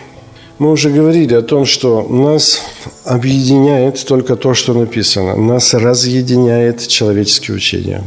мы 0.59 0.71
уже 0.71 0.89
говорили 0.89 1.35
о 1.35 1.41
том, 1.41 1.65
что 1.65 2.03
нас 2.09 2.61
объединяет 3.05 4.03
только 4.05 4.35
то, 4.35 4.53
что 4.53 4.73
написано. 4.73 5.35
Нас 5.35 5.73
разъединяет 5.73 6.87
человеческие 6.87 7.55
учения. 7.55 8.03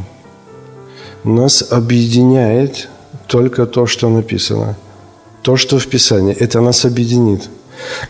Нас 1.24 1.64
объединяет 1.72 2.88
только 3.26 3.66
то, 3.66 3.86
что 3.86 4.08
написано. 4.08 4.76
То, 5.42 5.56
что 5.56 5.78
в 5.78 5.86
Писании, 5.86 6.34
это 6.34 6.60
нас 6.60 6.84
объединит. 6.84 7.48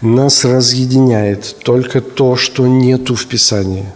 Нас 0.00 0.44
разъединяет 0.44 1.56
только 1.62 2.00
то, 2.00 2.36
что 2.36 2.66
нету 2.66 3.14
в 3.14 3.26
Писании. 3.26 3.86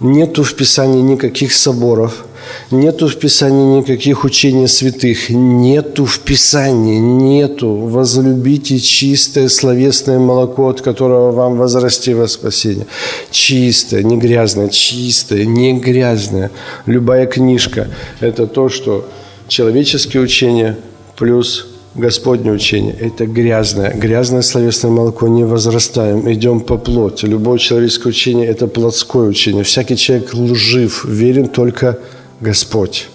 Нету 0.00 0.42
в 0.42 0.54
Писании 0.54 1.02
никаких 1.02 1.52
соборов, 1.52 2.24
нету 2.70 3.06
в 3.06 3.16
Писании 3.16 3.78
никаких 3.80 4.24
учений 4.24 4.66
святых, 4.66 5.28
нету 5.28 6.06
в 6.06 6.20
Писании, 6.20 6.98
нету 6.98 7.74
возлюбите 7.74 8.78
чистое 8.78 9.50
словесное 9.50 10.18
молоко, 10.18 10.68
от 10.70 10.80
которого 10.80 11.32
вам 11.32 11.56
возрасти 11.56 12.14
во 12.14 12.28
спасение. 12.28 12.86
Чистое, 13.30 14.02
не 14.02 14.16
грязное, 14.16 14.70
чистое, 14.70 15.44
не 15.44 15.78
грязное. 15.78 16.50
Любая 16.86 17.26
книжка– 17.26 17.88
это 18.20 18.46
то, 18.46 18.70
что 18.70 19.06
человеческие 19.48 20.22
учения 20.22 20.78
плюс 21.16 21.69
Господне 21.96 22.52
учение– 22.52 22.94
это 23.00 23.26
грязное, 23.26 23.92
грязное 23.92 24.42
словесное 24.42 24.92
молоко, 24.92 25.26
не 25.26 25.42
возрастаем, 25.44 26.30
идем 26.32 26.60
по 26.60 26.78
плоти. 26.78 27.26
Любое 27.26 27.58
человеческое 27.58 28.10
учение– 28.10 28.46
это 28.48 28.68
плотское 28.68 29.24
учение. 29.24 29.64
Всякий 29.64 29.96
человек 29.96 30.32
лжив, 30.32 31.04
верен 31.04 31.48
только 31.48 31.98
Господь. 32.40 33.08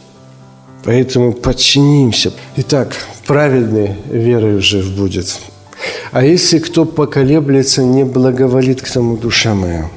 Поэтому 0.84 1.32
подчинимся. 1.32 2.34
Итак, 2.58 2.96
праведный 3.26 3.96
верою 4.10 4.62
жив 4.62 4.92
будет. 4.92 5.40
А 6.12 6.26
если 6.26 6.60
кто 6.60 6.84
поколеблется, 6.84 7.82
не 7.82 8.04
благоволит 8.04 8.82
к 8.82 8.92
тому 8.92 9.16
душа 9.16 9.56
моя. 9.56 9.90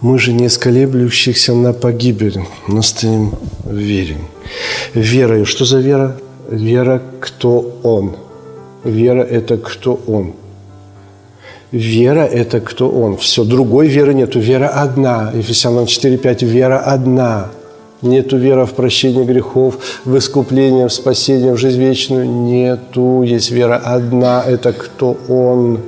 Мы 0.00 0.20
же 0.20 0.32
не 0.32 0.48
с 0.48 0.56
колеблющихся 0.56 1.52
на 1.52 1.72
погибель, 1.72 2.40
но 2.68 2.82
стоим 2.82 3.34
в. 3.64 4.16
Верою. 4.94 5.44
Что 5.44 5.64
за 5.64 5.80
вера? 5.80 6.16
Вера, 6.48 7.02
кто 7.20 7.78
Он. 7.82 8.16
Вера– 8.82 9.22
это 9.30 9.58
кто 9.58 10.00
Он. 10.06 10.32
Вера– 11.72 12.24
это 12.32 12.60
кто 12.60 12.88
Он. 12.88 13.18
Все, 13.18 13.44
другой 13.44 13.88
веры 13.88 14.14
нету. 14.14 14.40
Вера 14.40 14.68
одна. 14.68 15.30
Ефесянам 15.34 15.84
4,5. 15.84 16.46
Вера 16.46 16.78
одна. 16.78 17.48
Нету 18.00 18.38
веры 18.38 18.64
в 18.64 18.72
прощение 18.72 19.24
грехов, 19.24 19.74
в 20.04 20.16
искупление, 20.16 20.86
в 20.86 20.92
спасение, 20.92 21.52
в 21.52 21.58
жизнь 21.58 21.80
вечную. 21.80 22.26
Нету. 22.26 23.22
Есть 23.22 23.50
вера 23.50 23.76
одна. 23.76 24.42
Это 24.42 24.72
кто 24.72 25.18
Он. 25.28 25.80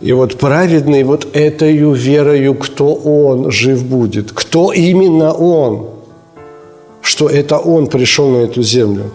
И 0.00 0.12
вот 0.12 0.36
праведный 0.36 1.04
вот 1.04 1.28
этой 1.32 1.76
верою, 1.76 2.54
кто 2.54 2.92
Он 2.92 3.52
жив 3.52 3.84
будет. 3.84 4.32
Кто 4.32 4.72
именно 4.72 5.32
Он– 5.32 5.90
что 7.04 7.28
это 7.28 7.58
Он 7.58 7.86
пришел 7.86 8.30
на 8.30 8.38
эту 8.38 8.62
землю. 8.62 9.12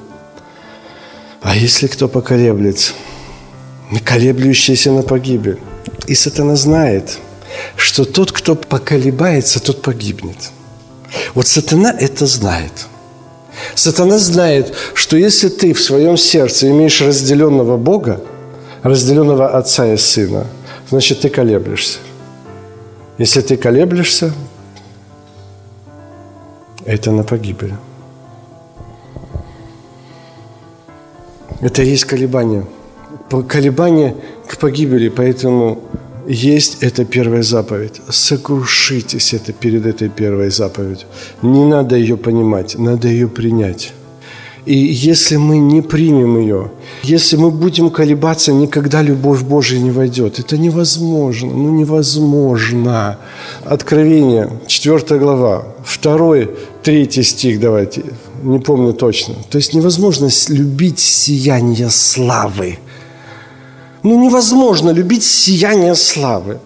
А 1.41 1.55
если 1.55 1.87
кто 1.87 2.07
поколеблется, 2.07 2.93
колеблющийся 4.05 4.91
на 4.91 5.01
погибель, 5.01 5.59
и 6.07 6.13
сатана 6.13 6.55
знает, 6.55 7.17
что 7.75 8.05
тот, 8.05 8.31
кто 8.31 8.55
поколебается, 8.55 9.59
тот 9.59 9.81
погибнет. 9.81 10.51
Вот 11.33 11.47
сатана 11.47 11.91
это 11.91 12.27
знает. 12.27 12.87
Сатана 13.73 14.19
знает, 14.19 14.73
что 14.93 15.17
если 15.17 15.49
ты 15.49 15.73
в 15.73 15.81
своем 15.81 16.15
сердце 16.15 16.69
имеешь 16.69 17.01
разделенного 17.01 17.77
Бога, 17.77 18.21
разделенного 18.83 19.57
Отца 19.57 19.91
и 19.91 19.97
Сына, 19.97 20.45
значит, 20.89 21.21
ты 21.21 21.29
колеблешься. 21.29 21.97
Если 23.17 23.41
ты 23.41 23.57
колеблешься, 23.57 24.31
это 26.85 27.11
на 27.11 27.23
погибель. 27.23 27.73
Это 31.61 31.83
есть 31.83 32.05
колебание. 32.05 32.65
Колебание 33.47 34.15
к 34.47 34.57
погибели, 34.57 35.09
поэтому 35.09 35.83
есть 36.27 36.83
эта 36.83 37.05
первая 37.05 37.43
заповедь. 37.43 38.01
Сокрушитесь 38.09 39.33
это 39.33 39.51
перед 39.51 39.85
этой 39.85 40.09
первой 40.09 40.51
заповедью. 40.51 41.07
Не 41.41 41.65
надо 41.65 41.95
ее 41.95 42.17
понимать, 42.17 42.77
надо 42.77 43.07
ее 43.07 43.27
принять. 43.27 43.93
И 44.65 44.75
если 44.75 45.37
мы 45.37 45.57
не 45.57 45.81
примем 45.81 46.37
ее, 46.37 46.71
если 47.01 47.37
мы 47.37 47.49
будем 47.49 47.89
колебаться, 47.89 48.53
никогда 48.53 49.01
любовь 49.01 49.41
Божия 49.41 49.79
не 49.79 49.89
войдет. 49.89 50.37
Это 50.39 50.57
невозможно, 50.57 51.51
ну 51.51 51.69
невозможно. 51.71 53.17
Откровение, 53.65 54.49
4 54.67 55.19
глава, 55.19 55.65
2, 56.01 56.47
3 56.89 57.23
стих, 57.23 57.59
давайте, 57.59 58.01
не 58.43 58.59
помню 58.59 58.93
точно. 58.93 59.35
То 59.49 59.59
есть 59.59 59.75
невозможно 59.75 60.29
любить 60.49 60.99
сияние 60.99 61.89
славы. 61.89 62.79
Ну 64.01 64.23
невозможно 64.23 64.89
любить 64.89 65.23
сияние 65.23 65.93
славы. 65.93 66.57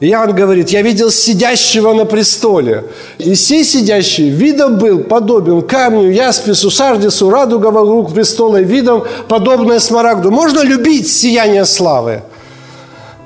Иоанн 0.00 0.34
говорит, 0.34 0.70
я 0.70 0.80
видел 0.82 1.10
сидящего 1.10 1.92
на 1.92 2.06
престоле. 2.06 2.84
И 3.18 3.34
сей 3.34 3.64
сидящий 3.64 4.30
видом 4.30 4.78
был 4.78 5.00
подобен 5.00 5.60
камню, 5.60 6.10
яспису, 6.10 6.70
сардису, 6.70 7.28
радуга 7.28 7.70
вокруг 7.70 8.14
престола, 8.14 8.62
видом 8.62 9.04
подобное 9.28 9.80
смарагду. 9.80 10.30
Можно 10.30 10.64
любить 10.64 11.06
сияние 11.06 11.66
славы? 11.66 12.22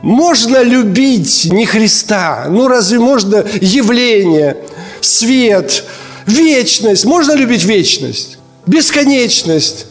Можно 0.02 0.64
любить 0.64 1.48
не 1.52 1.64
Христа. 1.64 2.46
Ну 2.48 2.66
разве 2.66 2.98
можно 2.98 3.44
явление, 3.60 4.56
свет, 5.00 5.84
вечность? 6.30 7.04
Можно 7.04 7.32
любить 7.34 7.64
вечность? 7.64 8.38
Бесконечность? 8.66 9.86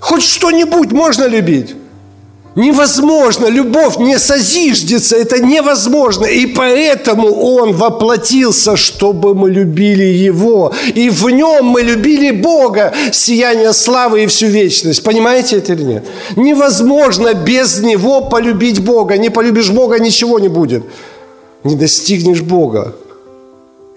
Хоть 0.00 0.22
что-нибудь 0.22 0.92
можно 0.92 1.26
любить? 1.26 1.74
Невозможно, 2.56 3.46
любовь 3.46 3.98
не 3.98 4.18
созиждется, 4.18 5.16
это 5.16 5.40
невозможно. 5.40 6.26
И 6.26 6.46
поэтому 6.46 7.28
Он 7.32 7.72
воплотился, 7.72 8.76
чтобы 8.76 9.34
мы 9.34 9.50
любили 9.50 10.02
Его. 10.02 10.72
И 10.94 11.10
в 11.10 11.30
Нем 11.30 11.66
мы 11.66 11.82
любили 11.82 12.32
Бога, 12.32 12.92
сияние 13.12 13.72
славы 13.72 14.24
и 14.24 14.26
всю 14.26 14.46
вечность. 14.46 15.04
Понимаете 15.04 15.58
это 15.58 15.74
или 15.74 15.82
нет? 15.84 16.04
Невозможно 16.34 17.34
без 17.34 17.80
Него 17.80 18.22
полюбить 18.22 18.80
Бога. 18.80 19.16
Не 19.16 19.30
полюбишь 19.30 19.70
Бога, 19.70 20.00
ничего 20.00 20.40
не 20.40 20.48
будет. 20.48 20.82
Не 21.62 21.76
достигнешь 21.76 22.42
Бога. 22.42 22.94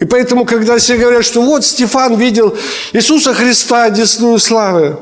И 0.04 0.06
поэтому, 0.06 0.44
когда 0.44 0.78
все 0.78 0.98
говорят, 0.98 1.24
что 1.24 1.42
вот 1.42 1.64
Стефан 1.64 2.18
видел 2.18 2.54
Иисуса 2.92 3.34
Христа, 3.34 3.90
десную 3.90 4.38
славы. 4.38 4.98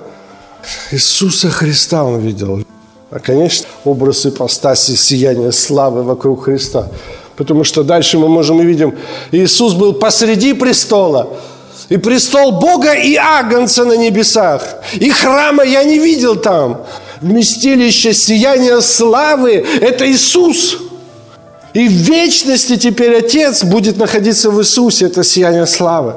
Иисуса 0.92 1.50
Христа 1.50 2.04
он 2.04 2.20
видел. 2.20 2.64
А, 3.10 3.18
конечно, 3.18 3.66
образ 3.84 4.28
ипостаси, 4.28 4.96
сияния 4.96 5.52
славы 5.52 6.04
вокруг 6.04 6.44
Христа. 6.44 6.88
Потому 7.36 7.64
что 7.64 7.82
дальше 7.82 8.20
мы 8.20 8.28
можем 8.30 8.62
и 8.62 8.64
видим, 8.64 8.96
Иисус 9.32 9.74
был 9.74 9.94
посреди 9.94 10.54
престола. 10.54 11.30
И 11.90 11.98
престол 11.98 12.52
Бога 12.52 12.94
и 12.94 13.16
Агнца 13.16 13.86
на 13.86 13.98
небесах. 13.98 14.62
И 14.94 15.10
храма 15.10 15.64
я 15.64 15.84
не 15.84 15.98
видел 15.98 16.36
там. 16.36 16.86
Вместилище 17.22 18.14
сияния 18.14 18.82
славы– 18.82 19.66
это 19.82 20.06
Иисус. 20.06 20.91
И 21.74 21.88
в 21.88 21.92
вечности 21.92 22.78
теперь 22.78 23.18
Отец 23.18 23.64
будет 23.64 23.98
находиться 23.98 24.52
в 24.52 24.60
Иисусе. 24.60 25.06
Это 25.06 25.24
сияние 25.24 25.66
славы. 25.66 26.16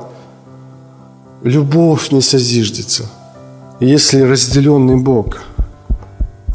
Любовь 1.43 2.11
не 2.11 2.23
созиждется, 2.23 3.05
если 3.81 4.21
разделенный 4.23 4.97
Бог– 4.97 5.43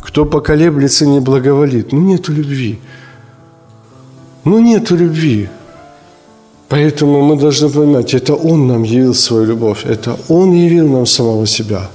кто 0.10 0.26
поколеблется, 0.26 1.06
не 1.06 1.20
благоволит. 1.20 1.92
Ну, 1.92 2.02
нету 2.02 2.34
любви. 2.34 2.80
Ну, 4.44 4.60
нету 4.60 4.96
любви. 4.96 5.50
Поэтому 6.68 7.22
мы 7.22 7.36
должны 7.36 7.70
понимать, 7.70 8.16
это 8.16 8.34
Он 8.34 8.68
нам 8.68 8.84
явил 8.84 9.14
свою 9.14 9.46
любовь. 9.46 9.86
Это 9.86 10.18
Он 10.28 10.52
явил 10.54 10.88
нам 10.88 11.06
самого 11.06 11.46
себя. 11.46 11.90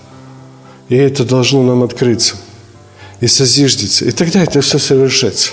И 0.88 0.94
это 0.94 1.24
должно 1.24 1.62
нам 1.64 1.82
открыться 1.82 2.36
и 3.20 3.26
созиждется. 3.26 4.04
И 4.04 4.12
тогда 4.12 4.42
это 4.44 4.60
все 4.60 4.78
совершится. 4.78 5.50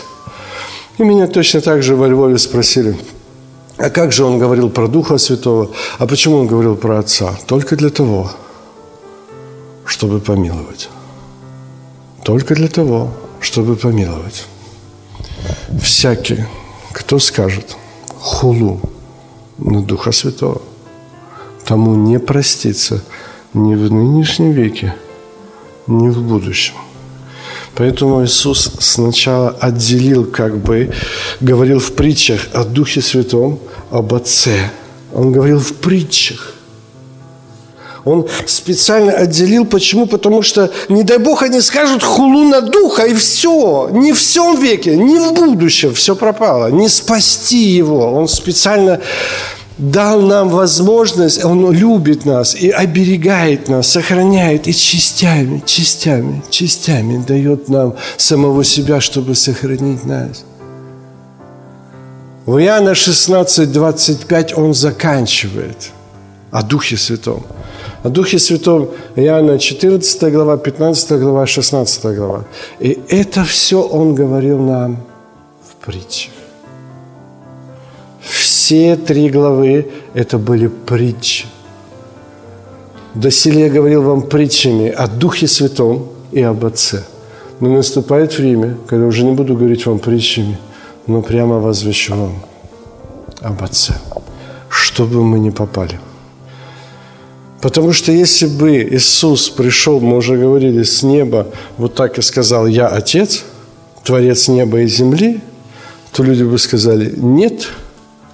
И 0.97 1.03
меня 1.03 1.27
точно 1.27 1.61
так 1.61 1.83
же 1.83 1.95
во 1.95 2.07
Львове 2.07 2.37
спросили, 2.37 2.97
а 3.77 3.89
как 3.89 4.11
же 4.11 4.23
он 4.23 4.37
говорил 4.37 4.69
про 4.69 4.87
Духа 4.87 5.17
Святого, 5.17 5.71
а 5.97 6.05
почему 6.05 6.37
он 6.37 6.47
говорил 6.47 6.75
про 6.75 6.99
Отца? 6.99 7.33
Только 7.47 7.75
для 7.75 7.89
того, 7.89 8.31
чтобы 9.85 10.19
помиловать. 10.19 10.89
Только 12.23 12.53
для 12.55 12.67
того, 12.67 13.09
чтобы 13.39 13.75
помиловать. 13.75 14.45
Всякий, 15.81 16.45
кто 16.91 17.19
скажет 17.19 17.75
хулу 18.19 18.79
на 19.57 19.81
Духа 19.81 20.11
Святого, 20.11 20.61
тому 21.65 21.95
не 21.95 22.19
простится 22.19 23.03
ни 23.53 23.75
в 23.75 23.91
нынешнем 23.91 24.51
веке, 24.51 24.93
ни 25.87 26.09
в 26.09 26.21
будущем. 26.21 26.75
Поэтому 27.75 28.23
Иисус 28.25 28.71
сначала 28.79 29.49
отделил, 29.59 30.25
как 30.25 30.57
бы, 30.57 30.91
говорил 31.39 31.79
в 31.79 31.93
притчах 31.93 32.47
о 32.53 32.63
Духе 32.63 33.01
Святом, 33.01 33.59
об 33.89 34.13
Отце. 34.13 34.69
Он 35.13 35.31
говорил 35.31 35.59
в 35.59 35.73
притчах. 35.75 36.55
Он 38.03 38.27
специально 38.45 39.13
отделил. 39.13 39.65
Почему? 39.65 40.05
Потому 40.07 40.41
что, 40.41 40.71
не 40.89 41.03
дай 41.03 41.17
Бог, 41.17 41.43
они 41.43 41.61
скажут 41.61 42.03
хулу 42.03 42.43
на 42.49 42.61
духа, 42.61 43.03
и 43.03 43.13
все. 43.13 43.89
Не 43.91 44.13
в 44.13 44.17
всем 44.17 44.59
веке, 44.59 44.95
не 44.95 45.19
в 45.19 45.33
будущем 45.33 45.93
все 45.93 46.15
пропало. 46.15 46.71
Не 46.71 46.89
спасти 46.89 47.63
его. 47.77 48.11
Он 48.13 48.27
специально 48.27 48.99
дал 49.81 50.21
нам 50.21 50.49
возможность, 50.49 51.43
Он 51.43 51.71
любит 51.71 52.25
нас 52.25 52.55
и 52.55 52.69
оберегает 52.69 53.67
нас, 53.67 53.87
сохраняет 53.87 54.67
и 54.67 54.73
частями, 54.73 55.61
частями, 55.65 56.43
частями 56.49 57.23
дает 57.27 57.67
нам 57.67 57.95
самого 58.17 58.63
себя, 58.63 59.01
чтобы 59.01 59.35
сохранить 59.35 60.05
нас. 60.05 60.45
В 62.45 62.57
Иоанна 62.57 62.95
16, 62.95 63.71
25 63.71 64.57
он 64.57 64.73
заканчивает 64.73 65.91
о 66.51 66.61
Духе 66.63 66.97
Святом. 66.97 67.43
О 68.03 68.09
Духе 68.09 68.39
Святом 68.39 68.89
Иоанна 69.15 69.57
14 69.57 70.31
глава, 70.31 70.57
15 70.57 71.11
глава, 71.19 71.47
16 71.47 72.15
глава. 72.15 72.43
И 72.79 72.99
это 73.09 73.43
все 73.43 73.81
он 73.81 74.15
говорил 74.15 74.59
нам 74.59 74.97
в 75.69 75.85
притчах. 75.85 76.40
Все 78.71 78.95
три 78.95 79.29
главы– 79.29 79.85
это 80.13 80.37
были 80.37 80.67
притчи. 80.67 81.45
Доселе 83.13 83.63
я 83.63 83.69
говорил 83.69 84.01
вам 84.01 84.21
притчами 84.21 84.87
о 84.87 85.07
Духе 85.07 85.45
Святом 85.47 86.07
и 86.31 86.41
об 86.41 86.63
Отце. 86.63 87.03
Но 87.59 87.67
наступает 87.67 88.37
время, 88.37 88.77
когда 88.87 89.07
уже 89.07 89.25
не 89.25 89.33
буду 89.33 89.57
говорить 89.57 89.85
вам 89.85 89.99
притчами, 89.99 90.57
но 91.05 91.21
прямо 91.21 91.59
возвещу 91.59 92.15
вам 92.15 92.45
об 93.41 93.61
Отце, 93.61 93.93
чтобы 94.69 95.21
мы 95.21 95.39
не 95.39 95.51
попали. 95.51 95.99
Потому 97.59 97.91
что 97.91 98.13
если 98.13 98.47
бы 98.47 98.77
Иисус 98.83 99.49
пришел, 99.49 99.99
мы 99.99 100.15
уже 100.15 100.37
говорили, 100.37 100.83
с 100.83 101.03
неба, 101.03 101.47
вот 101.77 101.95
так 101.95 102.17
и 102.17 102.21
сказал, 102.21 102.67
я 102.67 102.87
Отец, 102.87 103.43
Творец 104.05 104.47
неба 104.47 104.79
и 104.79 104.87
земли, 104.87 105.41
то 106.13 106.23
люди 106.23 106.43
бы 106.43 106.57
сказали, 106.57 107.13
нет– 107.17 107.67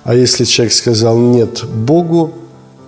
а 0.07 0.15
если 0.15 0.45
человек 0.45 0.73
сказал 0.73 1.17
«нет» 1.17 1.65
Богу, 1.65 2.33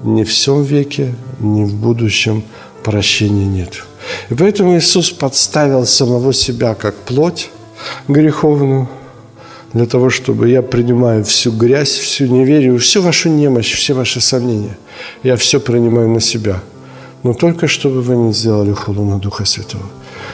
ни 0.03 0.24
в 0.24 0.30
всем 0.30 0.63
веке, 0.63 1.13
ни 1.41 1.65
в 1.65 1.74
будущем 1.76 2.43
прощения 2.82 3.45
нет. 3.45 3.84
И 4.30 4.36
поэтому 4.36 4.78
Иисус 4.78 5.11
подставил 5.11 5.86
самого 5.86 6.32
себя 6.32 6.76
как 6.76 6.95
плоть 6.95 7.49
греховную, 8.07 8.88
для 9.74 9.86
того, 9.86 10.09
чтобы 10.09 10.47
я 10.47 10.61
принимаю 10.61 11.26
всю 11.26 11.51
грязь, 11.51 11.89
всю 11.89 12.28
неверие, 12.28 12.78
всю 12.78 13.01
вашу 13.01 13.28
немощь, 13.28 13.74
все 13.76 13.93
ваши 13.93 14.22
сомнения. 14.22 14.78
Я 15.22 15.36
все 15.36 15.59
принимаю 15.59 16.07
на 16.07 16.22
себя. 16.22 16.61
Но 17.24 17.34
только 17.34 17.67
чтобы 17.67 18.01
вы 18.01 18.15
не 18.15 18.32
сделали 18.32 18.72
хулу 18.72 19.03
на 19.03 19.20
Духа 19.20 19.43
Святого. 19.43 19.84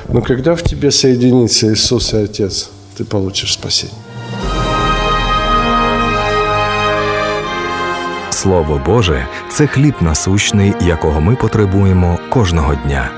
Но 0.07 0.21
когда 0.21 0.53
в 0.53 0.61
тебе 0.61 0.91
соединится 0.91 1.73
Иисус 1.73 2.13
и 2.13 2.17
Отец, 2.17 2.69
ты 2.95 3.05
получишь 3.05 3.53
спасение. 3.53 4.04
Слово 8.44 8.80
Боже 8.86 9.26
це 9.48 9.66
хліб 9.66 9.94
насущний, 10.00 10.74
якого 10.80 11.20
ми 11.20 11.36
потребуємо 11.36 12.18
кожного 12.28 12.74
дня. 12.74 13.10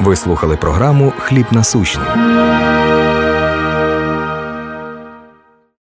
Ви 0.00 0.16
слухали 0.16 0.56
програму 0.56 1.12
Хліб 1.18 1.46
насущний. 1.50 2.06